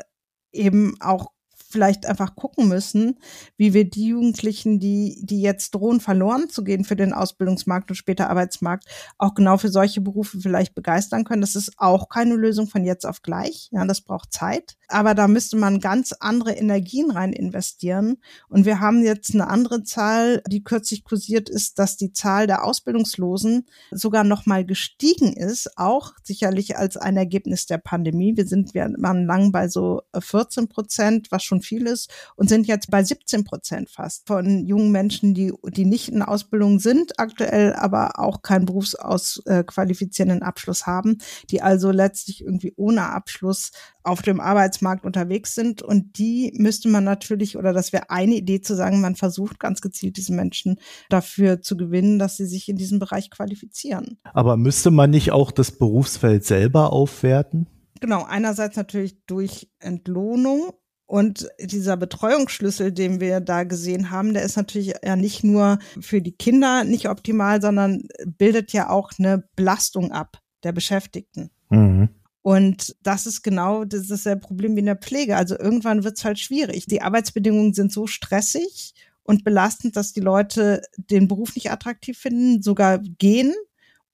eben 0.52 0.96
auch 1.00 1.28
vielleicht 1.76 2.06
einfach 2.06 2.38
gucken 2.38 2.70
müssen, 2.70 3.20
wie 3.58 3.74
wir 3.74 3.90
die 3.90 4.08
Jugendlichen, 4.08 4.80
die, 4.80 5.20
die 5.22 5.42
jetzt 5.42 5.76
drohen, 5.76 6.00
verloren 6.00 6.48
zu 6.50 6.64
gehen 6.64 6.86
für 6.86 6.96
den 6.96 7.12
Ausbildungsmarkt 7.12 7.92
und 7.92 7.98
später 7.98 8.30
Arbeitsmarkt, 8.30 8.86
auch 9.18 9.34
genau 9.34 9.58
für 9.58 9.68
solche 9.68 10.00
Berufe 10.00 10.40
vielleicht 10.40 10.74
begeistern 10.74 11.26
können. 11.26 11.42
Das 11.42 11.56
ist 11.56 11.74
auch 11.76 12.08
keine 12.08 12.36
Lösung 12.36 12.68
von 12.68 12.86
jetzt 12.86 13.06
auf 13.06 13.22
gleich. 13.22 13.68
Ja, 13.74 13.86
das 13.86 14.00
braucht 14.00 14.32
Zeit. 14.32 14.78
Aber 14.88 15.14
da 15.16 15.28
müsste 15.28 15.58
man 15.58 15.80
ganz 15.80 16.14
andere 16.14 16.54
Energien 16.54 17.12
rein 17.12 17.34
investieren. 17.34 18.18
Und 18.50 18.66
wir 18.66 18.80
haben 18.80 19.04
jetzt 19.04 19.34
eine 19.34 19.48
andere 19.48 19.84
Zahl, 19.84 20.42
die 20.48 20.64
kürzlich 20.64 21.04
kursiert 21.04 21.50
ist, 21.50 21.80
dass 21.80 21.98
die 21.98 22.14
Zahl 22.14 22.48
der 22.48 22.64
Ausbildungslosen 22.64 23.66
sogar 23.92 24.24
noch 24.24 24.46
mal 24.46 24.66
gestiegen 24.66 25.34
ist, 25.34 25.78
auch 25.78 26.14
sicherlich 26.24 26.78
als 26.78 26.98
ein 26.98 27.18
Ergebnis 27.18 27.66
der 27.66 27.78
Pandemie. 27.78 28.38
Wir 28.38 28.48
sind, 28.48 28.74
wir 28.74 28.94
waren 28.98 29.26
lang 29.26 29.52
bei 29.52 29.68
so 29.68 30.02
14 30.18 30.68
Prozent, 30.68 31.32
was 31.32 31.44
schon 31.44 31.62
viel 31.62 31.88
ist 31.88 32.12
und 32.36 32.50
sind 32.50 32.68
jetzt 32.68 32.92
bei 32.92 33.04
17 33.04 33.44
Prozent 33.44 33.90
fast 33.90 34.28
von 34.28 34.66
jungen 34.66 34.92
Menschen, 34.92 35.34
die, 35.34 35.54
die 35.70 35.86
nicht 35.86 36.10
in 36.10 36.22
Ausbildung 36.22 36.80
sind, 36.80 37.20
aktuell 37.20 37.74
aber 37.74 38.20
auch 38.20 38.42
keinen 38.42 38.66
berufsausqualifizierenden 38.66 40.42
äh, 40.42 40.46
Abschluss 40.46 40.86
haben, 40.86 41.18
die 41.50 41.62
also 41.62 41.92
letztlich 41.92 42.42
irgendwie 42.42 42.74
ohne 42.76 43.10
Abschluss 43.10 43.72
auf 44.06 44.22
dem 44.22 44.40
Arbeitsmarkt 44.40 45.06
unterwegs 45.06 45.56
sind. 45.56 45.82
Und 45.82 46.18
die 46.18 46.54
müsste 46.58 46.90
man 46.90 47.04
natürlich, 47.04 47.58
oder 47.58 47.74
das 47.74 47.94
wäre 47.94 48.10
eine 48.10 48.36
Idee 48.36 48.62
zu 48.62 48.76
sagen, 48.76 49.02
man 49.02 49.16
versucht 49.16 49.60
ganz 49.60 49.82
gezielt 49.82 50.18
diese 50.18 50.34
Menschen 50.34 50.80
dafür 51.10 51.62
zu 51.62 51.76
gewinnen, 51.76 52.20
dass 52.20 52.38
sie 52.38 52.46
sich 52.46 52.70
in 52.70 52.78
diesem 52.78 53.00
Bereich 53.00 53.30
qualifizieren. 53.30 54.18
Aber 54.34 54.58
müsste 54.58 54.92
man 54.92 55.10
nicht 55.10 55.32
auch 55.32 55.52
das 55.52 55.72
Berufsfeld 55.72 56.46
selber 56.46 56.94
aufwerten? 56.94 57.68
Genau, 58.02 58.24
einerseits 58.24 58.76
natürlich 58.76 59.26
durch 59.26 59.70
Entlohnung 59.80 60.74
und 61.08 61.48
dieser 61.60 61.98
Betreuungsschlüssel, 61.98 62.92
den 62.92 63.20
wir 63.20 63.40
da 63.40 63.64
gesehen 63.64 64.12
haben, 64.12 64.34
der 64.34 64.44
ist 64.44 64.58
natürlich 64.58 64.94
ja 65.04 65.16
nicht 65.16 65.44
nur 65.44 65.78
für 66.02 66.22
die 66.22 66.32
Kinder 66.32 66.84
nicht 66.84 67.10
optimal, 67.10 67.62
sondern 67.62 68.08
bildet 68.26 68.74
ja 68.74 68.90
auch 68.90 69.12
eine 69.18 69.48
Belastung 69.56 70.12
ab 70.12 70.40
der 70.64 70.72
Beschäftigten. 70.72 71.52
Mhm. 71.70 72.10
Und 72.46 72.96
das 73.02 73.26
ist 73.26 73.42
genau 73.42 73.86
das 73.86 74.12
ist 74.12 74.28
der 74.28 74.36
Problem 74.36 74.76
wie 74.76 74.82
in 74.82 74.86
der 74.86 74.96
Pflege. 74.96 75.36
Also 75.36 75.58
irgendwann 75.58 76.04
wird 76.04 76.20
es 76.20 76.26
halt 76.26 76.38
schwierig. 76.38 76.86
Die 76.86 77.02
Arbeitsbedingungen 77.02 77.74
sind 77.74 77.92
so 77.92 78.06
stressig 78.06 78.94
und 79.24 79.44
belastend, 79.44 79.96
dass 79.96 80.14
die 80.14 80.20
Leute 80.20 80.84
den 80.96 81.28
Beruf 81.28 81.56
nicht 81.56 81.72
attraktiv 81.72 82.20
finden, 82.20 82.62
sogar 82.62 83.00
gehen. 83.00 83.56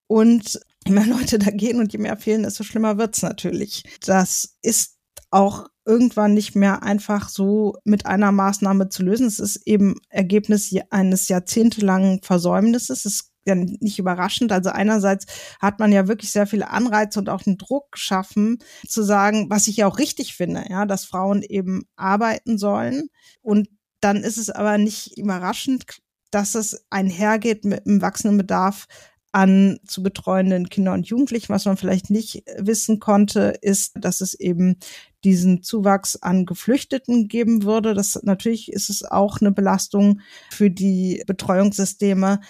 Und 0.07 0.61
je 0.87 0.93
mehr 0.93 1.07
Leute 1.19 1.39
da 1.39 1.51
gehen 1.51 1.81
und 1.81 1.91
je 1.91 1.99
mehr 1.99 2.15
fehlen, 2.15 2.43
desto 2.43 2.63
schlimmer 2.63 2.97
wird's 2.97 3.21
natürlich. 3.21 3.83
Das 4.05 4.55
ist 4.61 4.95
auch 5.29 5.67
irgendwann 5.83 6.33
nicht 6.33 6.55
mehr 6.55 6.83
einfach 6.83 7.27
so 7.27 7.75
mit 7.83 8.05
einer 8.05 8.31
Maßnahme 8.31 8.87
zu 8.87 9.03
lösen. 9.03 9.27
Es 9.27 9.39
ist 9.39 9.67
eben 9.67 9.95
Ergebnis 10.07 10.73
eines 10.89 11.27
jahrzehntelangen 11.27 12.21
Versäumnisses. 12.23 13.03
Es 13.03 13.30
ja 13.45 13.55
nicht 13.55 13.99
überraschend. 13.99 14.51
Also 14.51 14.69
einerseits 14.69 15.25
hat 15.59 15.79
man 15.79 15.91
ja 15.91 16.07
wirklich 16.07 16.31
sehr 16.31 16.47
viele 16.47 16.69
Anreize 16.69 17.19
und 17.19 17.29
auch 17.29 17.45
einen 17.45 17.57
Druck 17.57 17.91
geschaffen, 17.91 18.59
zu 18.87 19.03
sagen, 19.03 19.49
was 19.49 19.67
ich 19.67 19.77
ja 19.77 19.87
auch 19.87 19.97
richtig 19.97 20.35
finde, 20.35 20.65
ja, 20.69 20.85
dass 20.85 21.05
Frauen 21.05 21.41
eben 21.41 21.83
arbeiten 21.95 22.57
sollen. 22.57 23.09
Und 23.41 23.69
dann 23.99 24.17
ist 24.17 24.37
es 24.37 24.49
aber 24.49 24.77
nicht 24.77 25.17
überraschend, 25.17 25.85
dass 26.31 26.55
es 26.55 26.85
einhergeht 26.89 27.65
mit 27.65 27.85
einem 27.85 28.01
wachsenden 28.01 28.37
Bedarf 28.37 28.87
an 29.33 29.79
zu 29.85 30.03
betreuenden 30.03 30.69
Kindern 30.69 30.95
und 30.95 31.07
Jugendlichen. 31.07 31.53
Was 31.53 31.65
man 31.65 31.77
vielleicht 31.77 32.09
nicht 32.09 32.43
wissen 32.57 32.99
konnte, 32.99 33.53
ist, 33.61 33.93
dass 33.95 34.21
es 34.21 34.33
eben 34.33 34.77
diesen 35.23 35.61
Zuwachs 35.63 36.17
an 36.17 36.45
Geflüchteten 36.45 37.27
geben 37.27 37.63
würde. 37.63 37.93
Das 37.93 38.19
natürlich 38.23 38.71
ist 38.71 38.89
es 38.89 39.03
auch 39.03 39.39
eine 39.39 39.51
Belastung 39.51 40.19
für 40.49 40.69
die 40.69 41.23
Betreuungssysteme. 41.27 42.41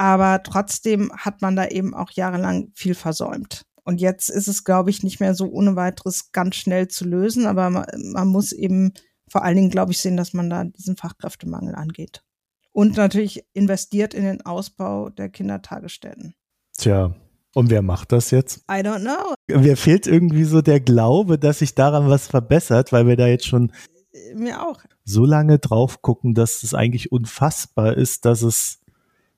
Aber 0.00 0.42
trotzdem 0.42 1.12
hat 1.14 1.42
man 1.42 1.56
da 1.56 1.66
eben 1.66 1.92
auch 1.92 2.10
jahrelang 2.12 2.70
viel 2.74 2.94
versäumt. 2.94 3.66
Und 3.84 4.00
jetzt 4.00 4.30
ist 4.30 4.48
es, 4.48 4.64
glaube 4.64 4.88
ich, 4.88 5.02
nicht 5.02 5.20
mehr 5.20 5.34
so 5.34 5.44
ohne 5.50 5.76
weiteres 5.76 6.32
ganz 6.32 6.56
schnell 6.56 6.88
zu 6.88 7.04
lösen. 7.04 7.46
Aber 7.46 7.68
man, 7.68 7.84
man 8.12 8.28
muss 8.28 8.52
eben 8.52 8.94
vor 9.28 9.44
allen 9.44 9.56
Dingen, 9.56 9.70
glaube 9.70 9.92
ich, 9.92 9.98
sehen, 9.98 10.16
dass 10.16 10.32
man 10.32 10.48
da 10.48 10.64
diesen 10.64 10.96
Fachkräftemangel 10.96 11.74
angeht 11.74 12.22
und 12.72 12.96
natürlich 12.96 13.44
investiert 13.52 14.14
in 14.14 14.24
den 14.24 14.40
Ausbau 14.46 15.10
der 15.10 15.28
Kindertagesstätten. 15.28 16.34
Tja, 16.78 17.14
und 17.54 17.68
wer 17.68 17.82
macht 17.82 18.12
das 18.12 18.30
jetzt? 18.30 18.58
I 18.70 18.80
don't 18.80 19.00
know. 19.00 19.34
Mir 19.48 19.76
fehlt 19.76 20.06
irgendwie 20.06 20.44
so 20.44 20.62
der 20.62 20.80
Glaube, 20.80 21.38
dass 21.38 21.58
sich 21.58 21.74
daran 21.74 22.08
was 22.08 22.26
verbessert, 22.26 22.90
weil 22.90 23.06
wir 23.06 23.16
da 23.16 23.26
jetzt 23.26 23.46
schon 23.46 23.70
mir 24.34 24.66
auch 24.66 24.80
so 25.04 25.24
lange 25.24 25.58
drauf 25.58 26.02
gucken, 26.02 26.34
dass 26.34 26.62
es 26.62 26.74
eigentlich 26.74 27.12
unfassbar 27.12 27.96
ist, 27.96 28.24
dass 28.24 28.42
es 28.42 28.79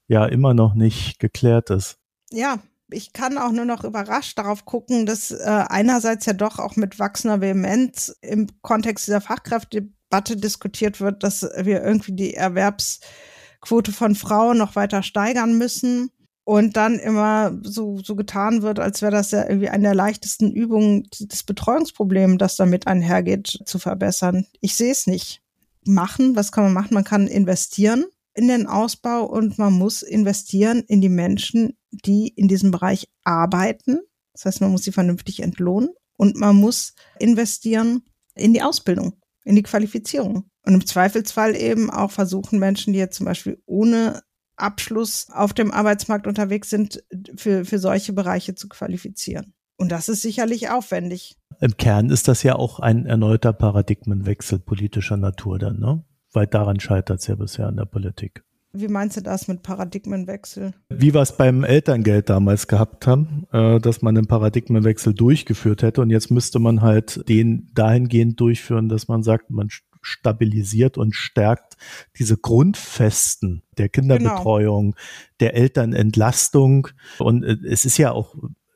ja 0.09 0.27
immer 0.27 0.55
noch 0.55 0.75
nicht 0.75 1.19
geklärt 1.19 1.71
ist. 1.71 1.99
Ja, 2.31 2.59
ich 2.91 3.13
kann 3.13 3.39
auch 3.39 3.53
nur 3.53 3.65
noch 3.65 3.85
überrascht 3.85 4.39
darauf 4.39 4.65
gucken, 4.65 5.07
dass 5.07 5.31
äh, 5.31 5.65
einerseits 5.69 6.27
ja 6.27 6.33
doch 6.33 6.59
auch 6.59 6.77
mit 6.77 6.99
wachsender 6.99 7.41
Vehemenz 7.41 8.15
im 8.21 8.49
Kontext 8.61 9.07
dieser 9.07 9.21
Fachkräftedebatte 9.21 10.37
diskutiert 10.37 11.01
wird, 11.01 11.23
dass 11.23 11.43
wir 11.43 11.83
irgendwie 11.83 12.13
die 12.13 12.35
Erwerbsquote 12.35 13.93
von 13.93 14.15
Frauen 14.15 14.59
noch 14.59 14.77
weiter 14.77 15.03
steigern 15.03 15.57
müssen 15.57 16.11
und 16.45 16.77
dann 16.77 16.99
immer 16.99 17.57
so, 17.63 17.99
so 17.99 18.17
getan 18.17 18.63
wird, 18.63 18.81
als 18.81 19.01
wäre 19.01 19.13
das 19.13 19.31
ja 19.31 19.49
irgendwie 19.49 19.69
eine 19.69 19.85
der 19.85 19.95
leichtesten 19.95 20.51
Übungen, 20.51 21.09
das 21.21 21.45
Betreuungsproblem, 21.45 22.39
das 22.39 22.57
damit 22.57 22.87
einhergeht, 22.87 23.61
zu 23.65 23.79
verbessern. 23.79 24.47
Ich 24.61 24.77
sehe 24.77 24.93
es 24.93 25.07
nicht. 25.07 25.41
Machen, 25.85 26.37
was 26.37 26.53
kann 26.53 26.65
man 26.65 26.73
machen? 26.73 26.95
Man 26.95 27.05
kann 27.05 27.27
investieren 27.27 28.05
in 28.35 28.49
den 28.49 28.67
Ausbau 28.67 29.25
und 29.25 29.59
man 29.59 29.73
muss 29.73 30.03
investieren 30.03 30.83
in 30.87 31.01
die 31.01 31.09
Menschen, 31.09 31.77
die 31.91 32.29
in 32.29 32.49
diesem 32.49 32.71
Bereich 32.71 33.09
arbeiten. 33.25 34.01
Das 34.33 34.47
heißt, 34.47 34.61
man 34.61 34.71
muss 34.71 34.85
sie 34.85 34.93
vernünftig 34.93 35.41
entlohnen 35.41 35.91
und 36.17 36.37
man 36.37 36.57
muss 36.57 36.95
investieren 37.19 38.03
in 38.35 38.55
die 38.55 38.63
Ausbildung, 38.63 39.15
in 39.45 39.57
die 39.57 39.63
Qualifizierung. 39.63 40.49
Und 40.65 40.75
im 40.75 40.87
Zweifelsfall 40.87 41.57
eben 41.57 41.91
auch 41.91 42.11
versuchen 42.11 42.59
Menschen, 42.59 42.93
die 42.93 42.99
jetzt 42.99 43.17
zum 43.17 43.27
Beispiel 43.27 43.61
ohne 43.67 44.23
Abschluss 44.57 45.29
auf 45.31 45.53
dem 45.53 45.73
Arbeitsmarkt 45.73 46.27
unterwegs 46.27 46.71
sind, 46.71 47.03
für, 47.37 47.65
für 47.65 47.79
solche 47.79 48.13
Bereiche 48.13 48.55
zu 48.55 48.69
qualifizieren. 48.69 49.55
Und 49.77 49.91
das 49.91 50.09
ist 50.09 50.23
sicherlich 50.23 50.71
aufwendig. 50.71 51.37
Im 51.61 51.77
Kern 51.77 52.11
ist 52.11 52.29
das 52.29 52.45
ja 52.45 52.55
auch 52.55 52.79
ein 52.79 53.07
erneuter 53.07 53.53
Paradigmenwechsel 53.53 54.61
politischer 54.61 55.17
Natur 55.17 55.59
dann, 55.59 55.81
ne? 55.81 56.05
Weil 56.33 56.47
daran 56.47 56.81
scheitert 56.81 57.21
es 57.21 57.27
ja 57.27 57.35
bisher 57.35 57.69
in 57.69 57.77
der 57.77 57.85
Politik. 57.85 58.43
Wie 58.75 58.89
meinst 58.89 59.19
du 59.19 59.21
das 59.21 59.49
mit 59.49 59.63
Paradigmenwechsel? 59.63 60.73
Wie 60.89 61.13
wir 61.13 61.21
es 61.21 61.37
beim 61.37 61.63
Elterngeld 61.63 62.31
damals 62.31 62.69
gehabt 62.69 63.07
haben, 63.07 63.47
äh, 63.53 63.79
dass 63.81 64.01
man 64.01 64.17
einen 64.17 64.27
Paradigmenwechsel 64.27 65.13
durchgeführt 65.13 65.83
hätte 65.83 66.01
und 66.01 66.09
jetzt 66.09 66.31
müsste 66.31 66.59
man 66.59 66.81
halt 66.81 67.29
den 67.29 67.71
dahingehend 67.75 68.41
durchführen, 68.41 68.89
dass 68.89 69.09
man 69.09 69.23
sagt, 69.23 69.51
man 69.51 69.69
stabilisiert 70.01 70.99
und 70.99 71.15
stärkt 71.15 71.77
diese 72.19 72.37
Grundfesten 72.37 73.63
der 73.79 73.89
Kinderbetreuung, 73.89 74.93
genau. 74.93 75.03
der 75.41 75.55
Elternentlastung. 75.55 76.89
Und 77.19 77.45
äh, 77.45 77.57
es 77.69 77.85
ist 77.85 77.99
ja 77.99 78.13
auch, 78.13 78.35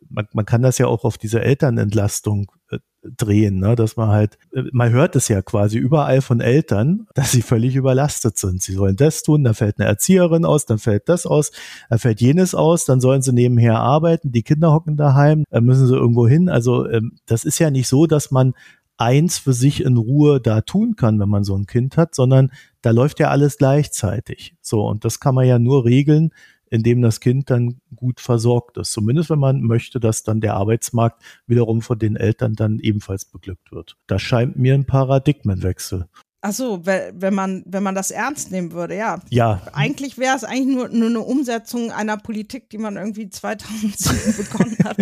man, 0.09 0.29
man 0.33 0.45
kann 0.45 0.63
das 0.63 0.77
ja 0.77 0.87
auch 0.87 1.05
auf 1.05 1.17
diese 1.17 1.41
Elternentlastung 1.41 2.53
äh, 2.71 2.79
drehen, 3.17 3.59
ne? 3.59 3.75
dass 3.77 3.97
man 3.97 4.09
halt, 4.09 4.39
äh, 4.53 4.63
man 4.73 4.93
hört 4.93 5.17
es 5.17 5.29
ja 5.29 5.43
quasi 5.43 5.79
überall 5.79 6.21
von 6.21 6.41
Eltern, 6.41 7.07
dass 7.15 7.33
sie 7.33 7.43
völlig 7.43 7.77
überlastet 7.77 8.39
sind. 8.39 8.63
Sie 8.63 8.73
sollen 8.73 8.97
das 8.97 9.23
tun, 9.23 9.45
da 9.45 9.53
fällt 9.53 9.79
eine 9.79 9.89
Erzieherin 9.89 10.45
aus, 10.45 10.67
dann 10.67 10.79
fällt 10.79 11.09
das 11.09 11.27
aus, 11.27 11.53
da 11.91 11.99
fällt 11.99 12.21
jenes 12.21 12.55
aus, 12.55 12.85
dann 12.85 13.01
sollen 13.01 13.23
sie 13.23 13.33
nebenher 13.33 13.79
arbeiten, 13.79 14.33
die 14.33 14.43
Kinder 14.43 14.73
hocken 14.73 14.97
daheim, 14.97 15.45
dann 15.51 15.65
müssen 15.65 15.87
sie 15.87 15.95
irgendwo 15.95 16.27
hin. 16.27 16.49
Also 16.49 16.89
ähm, 16.89 17.19
das 17.27 17.45
ist 17.45 17.59
ja 17.59 17.71
nicht 17.71 17.89
so, 17.89 18.07
dass 18.07 18.31
man 18.31 18.55
eins 18.99 19.39
für 19.39 19.53
sich 19.53 19.83
in 19.83 19.97
Ruhe 19.97 20.41
da 20.41 20.63
tun 20.63 20.97
kann, 20.97 21.21
wenn 21.21 21.29
man 21.29 21.45
so 21.45 21.55
ein 21.57 21.67
Kind 21.67 21.97
hat, 21.97 22.15
sondern 22.15 22.51
da 22.83 22.91
läuft 22.91 23.21
ja 23.21 23.29
alles 23.29 23.59
gleichzeitig. 23.59 24.57
So, 24.63 24.87
und 24.87 25.05
das 25.05 25.21
kann 25.21 25.35
man 25.35 25.47
ja 25.47 25.59
nur 25.59 25.85
regeln, 25.85 26.31
indem 26.71 27.03
das 27.03 27.21
Kind 27.21 27.51
dann 27.51 27.81
gut 27.95 28.21
versorgt 28.21 28.77
ist. 28.79 28.93
Zumindest 28.93 29.31
wenn 29.31 29.39
man 29.39 29.63
möchte, 29.63 30.01
dass 30.01 30.23
dann 30.23 30.41
der 30.41 30.55
Arbeitsmarkt 30.55 31.23
wiederum 31.47 31.83
von 31.83 31.99
den 31.99 32.17
Eltern 32.17 32.55
dann 32.55 32.79
ebenfalls 32.79 33.25
beglückt 33.25 33.73
wird. 33.73 33.97
Das 34.07 34.23
scheint 34.23 34.57
mir 34.57 34.75
ein 34.75 34.87
Paradigmenwechsel. 34.87 36.07
Ach 36.43 36.53
so, 36.53 36.85
wenn 36.85 37.35
man, 37.35 37.65
wenn 37.67 37.83
man 37.83 37.95
das 37.95 38.11
ernst 38.11 38.53
nehmen 38.53 38.73
würde, 38.73 38.95
ja. 38.95 39.19
Ja. 39.31 39.63
Eigentlich 39.73 40.17
wäre 40.19 40.37
es 40.37 40.45
eigentlich 40.45 40.77
nur, 40.77 40.89
nur 40.91 41.09
eine 41.09 41.21
Umsetzung 41.21 41.91
einer 41.91 42.19
Politik, 42.19 42.71
die 42.71 42.79
man 42.79 42.97
irgendwie 42.97 43.29
2007 43.29 44.37
begonnen 44.45 44.77
hat. 44.85 44.99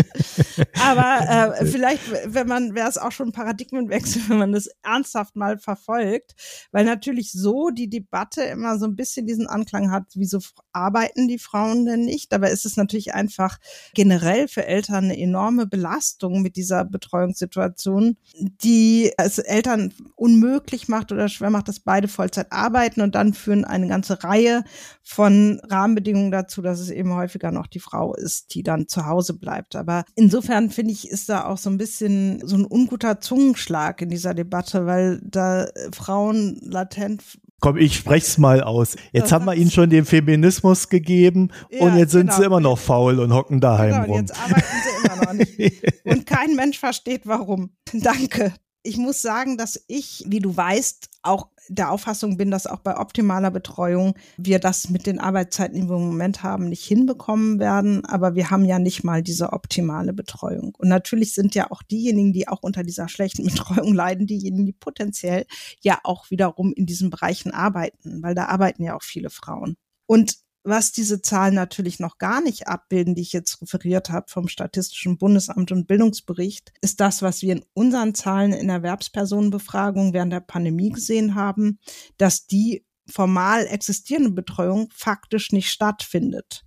Aber 0.80 1.58
äh, 1.58 1.66
vielleicht, 1.70 2.02
wenn 2.26 2.46
man, 2.46 2.74
wäre 2.74 2.88
es 2.88 2.98
auch 2.98 3.12
schon 3.12 3.28
ein 3.28 3.32
Paradigmenwechsel, 3.32 4.22
wenn 4.28 4.38
man 4.38 4.52
das 4.52 4.68
ernsthaft 4.82 5.34
mal 5.36 5.58
verfolgt, 5.58 6.34
weil 6.72 6.84
natürlich 6.84 7.32
so 7.32 7.70
die 7.70 7.90
Debatte 7.90 8.42
immer 8.42 8.78
so 8.78 8.86
ein 8.86 8.96
bisschen 8.96 9.26
diesen 9.26 9.46
Anklang 9.46 9.90
hat, 9.90 10.04
wieso 10.14 10.38
arbeiten 10.72 11.28
die 11.28 11.38
Frauen 11.38 11.84
denn 11.84 12.04
nicht? 12.04 12.32
Dabei 12.32 12.52
ist 12.52 12.64
es 12.64 12.76
natürlich 12.76 13.12
einfach 13.12 13.58
generell 13.92 14.48
für 14.48 14.66
Eltern 14.66 15.04
eine 15.04 15.18
enorme 15.18 15.66
Belastung 15.66 16.42
mit 16.42 16.56
dieser 16.56 16.84
Betreuungssituation, 16.84 18.16
die 18.62 19.12
es 19.18 19.38
Eltern 19.38 19.92
unmöglich 20.14 20.88
macht 20.88 21.12
oder 21.12 21.23
schwer 21.28 21.50
macht, 21.50 21.68
dass 21.68 21.80
beide 21.80 22.08
Vollzeit 22.08 22.50
arbeiten 22.50 23.00
und 23.00 23.14
dann 23.14 23.34
führen 23.34 23.64
eine 23.64 23.88
ganze 23.88 24.22
Reihe 24.24 24.64
von 25.02 25.60
Rahmenbedingungen 25.68 26.30
dazu, 26.30 26.62
dass 26.62 26.80
es 26.80 26.90
eben 26.90 27.14
häufiger 27.14 27.50
noch 27.50 27.66
die 27.66 27.80
Frau 27.80 28.14
ist, 28.14 28.54
die 28.54 28.62
dann 28.62 28.88
zu 28.88 29.06
Hause 29.06 29.34
bleibt. 29.34 29.76
Aber 29.76 30.04
insofern 30.14 30.70
finde 30.70 30.92
ich, 30.92 31.08
ist 31.08 31.28
da 31.28 31.44
auch 31.46 31.58
so 31.58 31.70
ein 31.70 31.78
bisschen 31.78 32.46
so 32.46 32.56
ein 32.56 32.64
unguter 32.64 33.20
Zungenschlag 33.20 34.02
in 34.02 34.10
dieser 34.10 34.34
Debatte, 34.34 34.86
weil 34.86 35.20
da 35.22 35.66
Frauen 35.92 36.58
latent 36.62 37.22
Komm, 37.60 37.78
ich 37.78 37.96
sprech's 37.96 38.36
mal 38.36 38.62
aus. 38.62 38.94
Jetzt 39.12 39.32
haben 39.32 39.46
wir 39.46 39.54
ihnen 39.54 39.70
schon 39.70 39.88
den 39.88 40.04
Feminismus 40.04 40.90
gegeben 40.90 41.50
ja, 41.70 41.80
und 41.80 41.96
jetzt 41.96 42.12
sind 42.12 42.26
genau. 42.26 42.36
sie 42.36 42.44
immer 42.44 42.60
noch 42.60 42.78
faul 42.78 43.18
und 43.20 43.32
hocken 43.32 43.58
daheim 43.58 43.92
genau, 43.92 44.04
rum. 44.04 44.16
Jetzt 44.20 44.38
arbeiten 44.38 44.66
sie 44.82 45.06
immer 45.06 45.24
noch 45.24 45.32
nicht. 45.32 45.82
und 46.04 46.26
kein 46.26 46.56
Mensch 46.56 46.78
versteht 46.78 47.22
warum. 47.24 47.70
Danke 47.90 48.52
ich 48.84 48.98
muss 48.98 49.22
sagen, 49.22 49.56
dass 49.56 49.82
ich, 49.88 50.24
wie 50.28 50.38
du 50.38 50.56
weißt, 50.56 51.08
auch 51.22 51.48
der 51.68 51.90
Auffassung 51.90 52.36
bin, 52.36 52.50
dass 52.50 52.66
auch 52.66 52.80
bei 52.80 52.98
optimaler 52.98 53.50
Betreuung 53.50 54.14
wir 54.36 54.58
das 54.58 54.90
mit 54.90 55.06
den 55.06 55.18
Arbeitszeiten, 55.18 55.74
die 55.74 55.88
wir 55.88 55.96
im 55.96 56.06
Moment 56.06 56.42
haben, 56.42 56.68
nicht 56.68 56.84
hinbekommen 56.84 57.58
werden. 57.58 58.04
Aber 58.04 58.34
wir 58.34 58.50
haben 58.50 58.66
ja 58.66 58.78
nicht 58.78 59.02
mal 59.02 59.22
diese 59.22 59.54
optimale 59.54 60.12
Betreuung. 60.12 60.74
Und 60.76 60.88
natürlich 60.88 61.32
sind 61.32 61.54
ja 61.54 61.70
auch 61.70 61.82
diejenigen, 61.82 62.34
die 62.34 62.46
auch 62.46 62.62
unter 62.62 62.82
dieser 62.82 63.08
schlechten 63.08 63.44
Betreuung 63.48 63.94
leiden, 63.94 64.26
diejenigen, 64.26 64.66
die 64.66 64.72
potenziell 64.72 65.46
ja 65.80 65.98
auch 66.04 66.30
wiederum 66.30 66.74
in 66.74 66.84
diesen 66.84 67.08
Bereichen 67.08 67.52
arbeiten, 67.52 68.22
weil 68.22 68.34
da 68.34 68.46
arbeiten 68.46 68.82
ja 68.82 68.94
auch 68.94 69.02
viele 69.02 69.30
Frauen. 69.30 69.76
Und 70.06 70.43
was 70.64 70.92
diese 70.92 71.20
Zahlen 71.20 71.54
natürlich 71.54 72.00
noch 72.00 72.18
gar 72.18 72.40
nicht 72.40 72.66
abbilden, 72.66 73.14
die 73.14 73.22
ich 73.22 73.32
jetzt 73.32 73.60
referiert 73.60 74.10
habe 74.10 74.26
vom 74.28 74.48
Statistischen 74.48 75.18
Bundesamt 75.18 75.70
und 75.70 75.86
Bildungsbericht, 75.86 76.72
ist 76.80 77.00
das, 77.00 77.22
was 77.22 77.42
wir 77.42 77.52
in 77.52 77.64
unseren 77.74 78.14
Zahlen 78.14 78.52
in 78.52 78.70
Erwerbspersonenbefragung 78.70 80.14
während 80.14 80.32
der 80.32 80.40
Pandemie 80.40 80.90
gesehen 80.90 81.34
haben, 81.34 81.78
dass 82.16 82.46
die 82.46 82.84
formal 83.06 83.66
existierende 83.66 84.30
Betreuung 84.30 84.88
faktisch 84.90 85.52
nicht 85.52 85.70
stattfindet. 85.70 86.64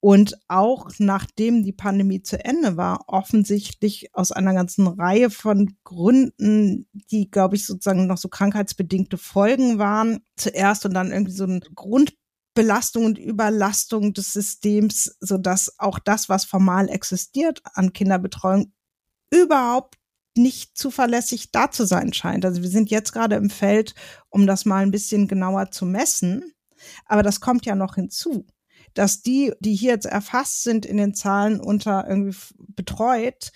Und 0.00 0.36
auch 0.48 0.90
nachdem 0.98 1.64
die 1.64 1.72
Pandemie 1.72 2.22
zu 2.22 2.44
Ende 2.44 2.76
war, 2.76 3.04
offensichtlich 3.08 4.14
aus 4.14 4.30
einer 4.30 4.54
ganzen 4.54 4.86
Reihe 4.86 5.30
von 5.30 5.76
Gründen, 5.84 6.86
die, 6.92 7.30
glaube 7.30 7.56
ich, 7.56 7.66
sozusagen 7.66 8.06
noch 8.06 8.18
so 8.18 8.28
krankheitsbedingte 8.28 9.18
Folgen 9.18 9.78
waren, 9.78 10.20
zuerst 10.36 10.84
und 10.84 10.94
dann 10.94 11.12
irgendwie 11.12 11.32
so 11.32 11.44
ein 11.44 11.60
Grund 11.74 12.14
Belastung 12.56 13.04
und 13.04 13.18
Überlastung 13.18 14.14
des 14.14 14.32
Systems, 14.32 15.16
so 15.20 15.38
dass 15.38 15.78
auch 15.78 16.00
das, 16.00 16.28
was 16.28 16.46
formal 16.46 16.88
existiert 16.88 17.60
an 17.74 17.92
Kinderbetreuung, 17.92 18.72
überhaupt 19.30 19.96
nicht 20.36 20.76
zuverlässig 20.76 21.52
da 21.52 21.70
zu 21.70 21.86
sein 21.86 22.12
scheint. 22.12 22.44
Also 22.44 22.62
wir 22.62 22.68
sind 22.68 22.90
jetzt 22.90 23.12
gerade 23.12 23.36
im 23.36 23.50
Feld, 23.50 23.94
um 24.30 24.46
das 24.46 24.64
mal 24.64 24.82
ein 24.82 24.90
bisschen 24.90 25.28
genauer 25.28 25.70
zu 25.70 25.84
messen. 25.86 26.52
Aber 27.04 27.22
das 27.22 27.40
kommt 27.40 27.66
ja 27.66 27.74
noch 27.74 27.94
hinzu, 27.94 28.46
dass 28.94 29.22
die, 29.22 29.52
die 29.60 29.74
hier 29.74 29.92
jetzt 29.92 30.06
erfasst 30.06 30.62
sind 30.62 30.86
in 30.86 30.96
den 30.96 31.14
Zahlen 31.14 31.60
unter 31.60 32.08
irgendwie 32.08 32.36
betreut, 32.56 33.52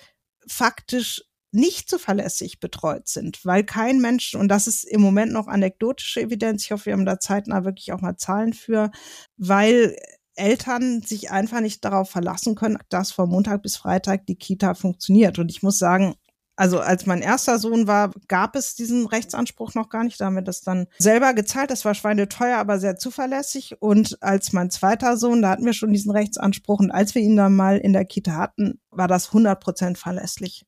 faktisch 0.47 1.23
nicht 1.53 1.89
zuverlässig 1.89 2.61
betreut 2.61 3.09
sind, 3.09 3.45
weil 3.45 3.65
kein 3.65 4.01
Mensch, 4.01 4.35
und 4.35 4.49
das 4.49 4.67
ist 4.67 4.85
im 4.85 5.01
Moment 5.01 5.33
noch 5.33 5.49
anekdotische 5.49 6.21
Evidenz, 6.21 6.65
ich 6.65 6.73
hoffe, 6.73 6.87
wir 6.87 6.93
haben 6.93 7.07
da 7.07 7.19
zeitnah 7.19 7.65
wirklich 7.65 7.93
auch 7.93 8.01
mal 8.01 8.17
Zahlen 8.17 8.53
für, 8.53 8.91
weil 9.37 9.97
Eltern 10.37 11.03
sich 11.03 11.31
einfach 11.31 11.61
nicht 11.61 11.85
darauf 11.85 12.11
verlassen 12.11 12.55
können, 12.55 12.79
dass 12.89 13.13
von 13.13 13.29
Montag 13.29 13.63
bis 13.63 13.77
Freitag 13.77 14.27
die 14.27 14.37
Kita 14.37 14.75
funktioniert. 14.75 15.39
Und 15.39 15.51
ich 15.51 15.63
muss 15.63 15.79
sagen, 15.79 16.15
also 16.57 16.79
als 16.79 17.07
mein 17.07 17.23
erster 17.23 17.59
Sohn 17.59 17.87
war, 17.87 18.13
gab 18.29 18.55
es 18.55 18.75
diesen 18.75 19.07
Rechtsanspruch 19.07 19.75
noch 19.75 19.89
gar 19.89 20.05
nicht. 20.05 20.21
Da 20.21 20.27
haben 20.27 20.35
wir 20.35 20.43
das 20.43 20.61
dann 20.61 20.89
selber 20.99 21.33
gezahlt. 21.33 21.71
Das 21.71 21.87
war 21.87 21.95
schweineteuer, 21.95 22.59
aber 22.59 22.79
sehr 22.79 22.97
zuverlässig. 22.97 23.81
Und 23.81 24.23
als 24.23 24.53
mein 24.53 24.71
zweiter 24.71 25.17
Sohn, 25.17 25.41
da 25.41 25.49
hatten 25.49 25.65
wir 25.65 25.73
schon 25.73 25.93
diesen 25.93 26.11
Rechtsanspruch. 26.11 26.81
Und 26.81 26.91
als 26.91 27.15
wir 27.15 27.23
ihn 27.23 27.37
dann 27.37 27.57
mal 27.57 27.79
in 27.79 27.95
der 27.95 28.05
Kita 28.05 28.33
hatten, 28.33 28.79
war 28.91 29.09
das 29.09 29.29
100 29.29 29.59
Prozent 29.59 29.97
verlässlich. 29.97 30.67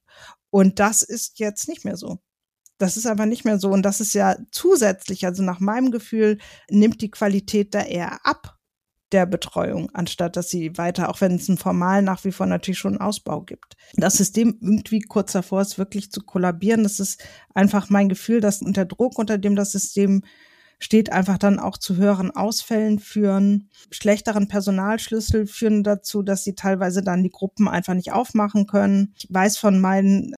Und 0.52 0.78
das 0.78 1.02
ist 1.02 1.38
jetzt 1.38 1.66
nicht 1.66 1.84
mehr 1.84 1.96
so. 1.96 2.18
Das 2.76 2.96
ist 2.96 3.06
aber 3.06 3.24
nicht 3.26 3.44
mehr 3.44 3.58
so. 3.58 3.70
Und 3.70 3.82
das 3.82 4.00
ist 4.00 4.12
ja 4.12 4.36
zusätzlich, 4.50 5.24
also 5.24 5.42
nach 5.42 5.60
meinem 5.60 5.90
Gefühl, 5.90 6.38
nimmt 6.68 7.00
die 7.00 7.10
Qualität 7.10 7.74
da 7.74 7.82
eher 7.82 8.26
ab 8.26 8.58
der 9.12 9.24
Betreuung, 9.24 9.90
anstatt 9.94 10.36
dass 10.36 10.50
sie 10.50 10.76
weiter, 10.76 11.08
auch 11.08 11.20
wenn 11.20 11.36
es 11.36 11.48
einen 11.48 11.58
formal 11.58 12.02
nach 12.02 12.24
wie 12.24 12.32
vor 12.32 12.46
natürlich 12.46 12.78
schon 12.78 12.94
einen 12.94 13.00
Ausbau 13.00 13.42
gibt. 13.42 13.76
Das 13.94 14.14
System 14.14 14.58
irgendwie 14.60 15.00
kurz 15.00 15.32
davor 15.32 15.62
ist, 15.62 15.78
wirklich 15.78 16.12
zu 16.12 16.22
kollabieren. 16.22 16.82
Das 16.82 17.00
ist 17.00 17.22
einfach 17.54 17.88
mein 17.88 18.08
Gefühl, 18.08 18.40
dass 18.40 18.62
unter 18.62 18.84
Druck, 18.84 19.18
unter 19.18 19.38
dem 19.38 19.56
das 19.56 19.72
System 19.72 20.22
steht, 20.78 21.12
einfach 21.12 21.38
dann 21.38 21.58
auch 21.58 21.78
zu 21.78 21.96
höheren 21.96 22.30
Ausfällen 22.30 22.98
führen. 22.98 23.70
Schlechteren 23.90 24.48
Personalschlüssel 24.48 25.46
führen 25.46 25.84
dazu, 25.84 26.22
dass 26.22 26.44
sie 26.44 26.54
teilweise 26.54 27.02
dann 27.02 27.22
die 27.22 27.30
Gruppen 27.30 27.68
einfach 27.68 27.94
nicht 27.94 28.12
aufmachen 28.12 28.66
können. 28.66 29.14
Ich 29.16 29.28
weiß 29.30 29.56
von 29.56 29.80
meinen 29.80 30.34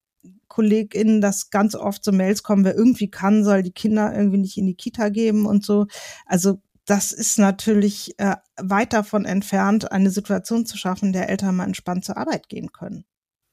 KollegInnen, 0.55 1.21
dass 1.21 1.51
ganz 1.51 1.75
oft 1.75 2.05
so 2.05 2.13
Mails 2.13 2.45
kommen, 2.45 2.65
wer 2.65 2.77
irgendwie 2.77 3.11
kann, 3.11 3.43
soll 3.43 3.65
die 3.65 3.73
Kinder 3.73 4.15
irgendwie 4.15 4.39
nicht 4.39 4.57
in 4.57 4.67
die 4.67 4.77
Kita 4.77 5.09
geben 5.09 5.47
und 5.47 5.65
so. 5.65 5.87
Also 6.27 6.61
das 6.87 7.11
ist 7.11 7.39
natürlich 7.39 8.15
äh, 8.19 8.37
weit 8.57 8.93
davon 8.93 9.25
entfernt, 9.25 9.91
eine 9.91 10.11
Situation 10.11 10.65
zu 10.65 10.77
schaffen, 10.77 11.13
der 11.13 11.29
Eltern 11.29 11.57
mal 11.57 11.65
entspannt 11.65 12.05
zur 12.05 12.19
Arbeit 12.19 12.49
gehen 12.49 12.71
können. 12.71 13.05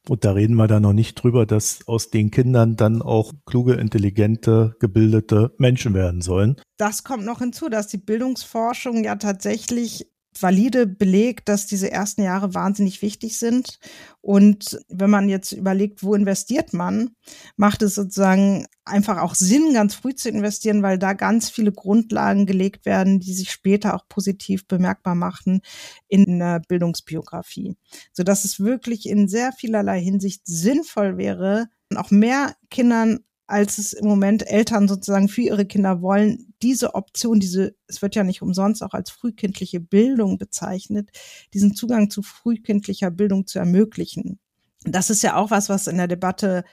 Und 0.10 0.26
da 0.26 0.32
reden 0.32 0.56
wir 0.56 0.68
dann 0.68 0.84
noch 0.84 0.94
nicht 0.94 1.16
drüber, 1.16 1.46
dass 1.46 1.88
aus 1.88 2.10
den 2.10 2.30
Kindern 2.30 2.76
dann 2.76 3.02
auch 3.02 3.34
kluge, 3.46 3.74
intelligente, 3.74 4.76
gebildete 4.80 5.54
Menschen 5.58 5.94
werden 5.94 6.22
sollen. 6.22 6.56
Das 6.78 7.04
kommt 7.04 7.26
noch 7.26 7.40
hinzu, 7.40 7.70
dass 7.70 7.88
die 7.88 7.98
Bildungsforschung 7.98 9.04
ja 9.04 9.16
tatsächlich 9.16 10.11
valide 10.40 10.88
belegt, 10.88 11.50
dass 11.50 11.68
diese 11.68 11.92
ersten 11.92 12.22
Jahre 12.24 12.54
wahnsinnig 12.54 13.02
wichtig 13.02 13.38
sind. 13.38 13.80
Und 14.22 14.80
wenn 14.88 15.10
man 15.10 15.30
jetzt 15.30 15.52
überlegt, 15.52 16.04
wo 16.04 16.14
investiert 16.14 16.74
man, 16.74 17.16
macht 17.58 17.82
es 17.82 17.96
sozusagen 17.96 18.68
einfach 18.86 19.20
auch 19.20 19.36
Sinn, 19.36 19.74
ganz 19.74 19.94
früh 19.96 20.16
zu 20.16 20.30
investieren, 20.30 20.84
weil 20.84 20.98
da 20.98 21.14
ganz 21.14 21.50
viele 21.50 21.72
Grundlagen 21.72 22.46
gelegt 22.46 22.86
werden, 22.86 23.20
die 23.20 23.34
sich 23.34 23.52
später 23.52 23.96
auch 23.96 24.08
positiv 24.08 24.68
bemerkbar 24.68 25.16
machen 25.16 25.62
in 26.08 26.40
der 26.40 26.62
Bildungsbiografie. 26.68 27.76
Sodass 28.14 28.46
es 28.46 28.60
wirklich 28.60 29.08
in 29.08 29.28
sehr 29.28 29.52
vielerlei 29.52 30.02
Hinsicht 30.02 30.42
sinnvoll 30.46 31.18
wäre, 31.18 31.68
auch 31.96 32.12
mehr 32.12 32.56
Kindern 32.70 33.20
als 33.52 33.78
es 33.78 33.94
im 33.94 34.08
Moment 34.08 34.48
Eltern 34.50 34.88
sozusagen 34.88 35.28
für 35.28 35.42
ihre 35.42 35.66
Kinder 35.66 36.02
wollen, 36.02 36.54
diese 36.62 36.96
Option, 36.96 37.40
diese, 37.40 37.76
es 37.88 38.02
wird 38.02 38.16
ja 38.16 38.24
nicht 38.24 38.42
umsonst 38.42 38.82
auch 38.82 38.94
als 38.94 39.10
frühkindliche 39.10 39.80
Bildung 39.80 40.38
bezeichnet, 40.38 41.10
diesen 41.54 41.76
Zugang 41.76 42.10
zu 42.10 42.22
frühkindlicher 42.22 43.12
Bildung 43.12 43.48
zu 43.48 43.60
ermöglichen. 43.60 44.40
Das 44.84 45.10
ist 45.10 45.22
ja 45.22 45.36
auch 45.36 45.52
was, 45.52 45.70
was 45.70 45.88
in 45.88 45.98
der 45.98 46.08
Debatte 46.08 46.64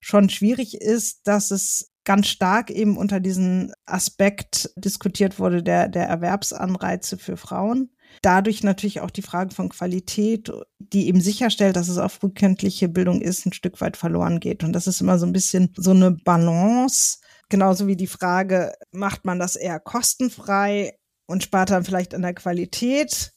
schon 0.00 0.28
schwierig 0.28 0.74
ist, 0.74 1.26
dass 1.26 1.50
es 1.50 1.92
ganz 2.04 2.26
stark 2.26 2.70
eben 2.70 2.98
unter 2.98 3.20
diesen 3.20 3.72
Aspekt 3.86 4.70
diskutiert 4.76 5.38
wurde 5.38 5.62
der, 5.62 5.88
der 5.88 6.06
Erwerbsanreize 6.08 7.16
für 7.16 7.36
Frauen 7.36 7.93
dadurch 8.22 8.62
natürlich 8.62 9.00
auch 9.00 9.10
die 9.10 9.22
Frage 9.22 9.54
von 9.54 9.68
Qualität, 9.68 10.50
die 10.78 11.08
eben 11.08 11.20
sicherstellt, 11.20 11.76
dass 11.76 11.88
es 11.88 11.98
auch 11.98 12.10
frühkindliche 12.10 12.88
Bildung 12.88 13.20
ist, 13.20 13.46
ein 13.46 13.52
Stück 13.52 13.80
weit 13.80 13.96
verloren 13.96 14.40
geht. 14.40 14.64
Und 14.64 14.72
das 14.72 14.86
ist 14.86 15.00
immer 15.00 15.18
so 15.18 15.26
ein 15.26 15.32
bisschen 15.32 15.72
so 15.76 15.90
eine 15.90 16.10
Balance. 16.12 17.18
Genauso 17.48 17.86
wie 17.86 17.96
die 17.96 18.06
Frage, 18.06 18.72
macht 18.92 19.24
man 19.24 19.38
das 19.38 19.56
eher 19.56 19.80
kostenfrei 19.80 20.96
und 21.26 21.42
spart 21.42 21.70
dann 21.70 21.84
vielleicht 21.84 22.14
an 22.14 22.22
der 22.22 22.34
Qualität? 22.34 23.33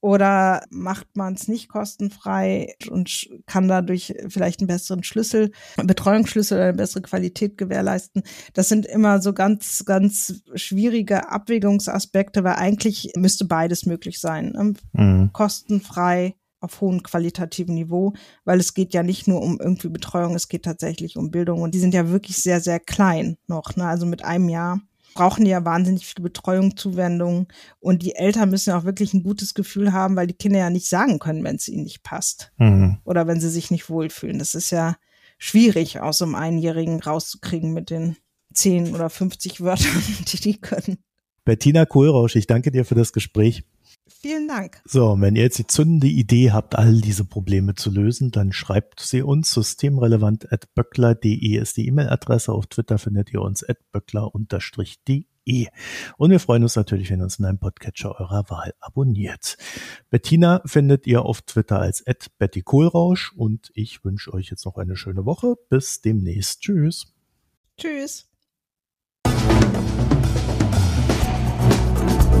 Oder 0.00 0.62
macht 0.70 1.16
man 1.16 1.34
es 1.34 1.48
nicht 1.48 1.68
kostenfrei 1.68 2.74
und 2.90 3.28
kann 3.46 3.66
dadurch 3.66 4.14
vielleicht 4.28 4.60
einen 4.60 4.68
besseren 4.68 5.02
Schlüssel, 5.02 5.50
Betreuungsschlüssel 5.82 6.58
oder 6.58 6.68
eine 6.68 6.76
bessere 6.76 7.02
Qualität 7.02 7.58
gewährleisten? 7.58 8.22
Das 8.52 8.68
sind 8.68 8.86
immer 8.86 9.20
so 9.20 9.32
ganz, 9.32 9.84
ganz 9.86 10.42
schwierige 10.54 11.30
Abwägungsaspekte, 11.30 12.44
weil 12.44 12.54
eigentlich 12.54 13.12
müsste 13.16 13.46
beides 13.46 13.86
möglich 13.86 14.20
sein. 14.20 14.52
Ne? 14.52 14.74
Mhm. 14.92 15.30
Kostenfrei 15.32 16.36
auf 16.60 16.80
hohem 16.80 17.02
qualitativen 17.02 17.74
Niveau, 17.74 18.12
weil 18.44 18.60
es 18.60 18.74
geht 18.74 18.94
ja 18.94 19.02
nicht 19.02 19.28
nur 19.28 19.42
um 19.42 19.58
irgendwie 19.60 19.88
Betreuung, 19.88 20.34
es 20.34 20.48
geht 20.48 20.64
tatsächlich 20.64 21.16
um 21.16 21.30
Bildung 21.30 21.62
und 21.62 21.74
die 21.74 21.78
sind 21.78 21.94
ja 21.94 22.10
wirklich 22.10 22.36
sehr, 22.36 22.60
sehr 22.60 22.80
klein 22.80 23.36
noch, 23.46 23.76
ne? 23.76 23.86
also 23.86 24.06
mit 24.06 24.24
einem 24.24 24.48
Jahr 24.48 24.80
brauchen 25.16 25.44
die 25.46 25.50
ja 25.50 25.64
wahnsinnig 25.64 26.06
viel 26.06 26.22
Betreuung, 26.22 26.76
Zuwendung 26.76 27.48
und 27.80 28.02
die 28.02 28.14
Eltern 28.14 28.50
müssen 28.50 28.70
ja 28.70 28.78
auch 28.78 28.84
wirklich 28.84 29.14
ein 29.14 29.22
gutes 29.22 29.54
Gefühl 29.54 29.92
haben, 29.92 30.14
weil 30.14 30.26
die 30.26 30.34
Kinder 30.34 30.58
ja 30.58 30.68
nicht 30.68 30.88
sagen 30.88 31.18
können, 31.18 31.42
wenn 31.42 31.56
es 31.56 31.68
ihnen 31.68 31.84
nicht 31.84 32.02
passt 32.02 32.52
mhm. 32.58 32.98
oder 33.04 33.26
wenn 33.26 33.40
sie 33.40 33.48
sich 33.48 33.70
nicht 33.70 33.88
wohlfühlen. 33.88 34.38
Das 34.38 34.54
ist 34.54 34.70
ja 34.70 34.96
schwierig, 35.38 36.00
aus 36.00 36.18
so 36.18 36.26
einem 36.26 36.34
Einjährigen 36.34 37.00
rauszukriegen 37.00 37.72
mit 37.72 37.88
den 37.88 38.16
10 38.52 38.94
oder 38.94 39.08
50 39.08 39.62
Wörtern, 39.62 40.02
die 40.28 40.40
die 40.40 40.60
können. 40.60 40.98
Bettina 41.46 41.86
Kohlrausch, 41.86 42.36
ich 42.36 42.46
danke 42.46 42.70
dir 42.70 42.84
für 42.84 42.94
das 42.94 43.12
Gespräch. 43.14 43.64
Vielen 44.20 44.48
Dank. 44.48 44.80
So, 44.84 45.16
wenn 45.20 45.36
ihr 45.36 45.42
jetzt 45.42 45.58
die 45.58 45.66
zündende 45.66 46.06
Idee 46.06 46.50
habt, 46.50 46.76
all 46.76 47.00
diese 47.00 47.24
Probleme 47.24 47.74
zu 47.74 47.90
lösen, 47.90 48.30
dann 48.30 48.52
schreibt 48.52 49.00
sie 49.00 49.22
uns 49.22 49.52
systemrelevant.böckler.de 49.52 51.56
ist 51.56 51.76
die 51.76 51.86
E-Mail-Adresse. 51.86 52.52
Auf 52.52 52.66
Twitter 52.66 52.98
findet 52.98 53.32
ihr 53.32 53.42
uns 53.42 53.68
at 53.68 53.78
böckler-de. 53.92 55.68
Und 56.16 56.30
wir 56.30 56.40
freuen 56.40 56.64
uns 56.64 56.76
natürlich, 56.76 57.10
wenn 57.10 57.20
ihr 57.20 57.24
uns 57.24 57.38
in 57.38 57.44
einem 57.44 57.58
Podcatcher 57.58 58.18
eurer 58.18 58.48
Wahl 58.48 58.74
abonniert. 58.80 59.56
Bettina 60.10 60.60
findet 60.64 61.06
ihr 61.06 61.22
auf 61.22 61.42
Twitter 61.42 61.78
als 61.78 62.04
at 62.06 62.28
Betty 62.38 62.62
Kohlrausch 62.62 63.32
und 63.36 63.70
ich 63.74 64.04
wünsche 64.04 64.32
euch 64.32 64.50
jetzt 64.50 64.64
noch 64.64 64.76
eine 64.76 64.96
schöne 64.96 65.24
Woche. 65.24 65.54
Bis 65.68 66.00
demnächst. 66.00 66.62
Tschüss. 66.62 67.12
Tschüss. 67.76 68.28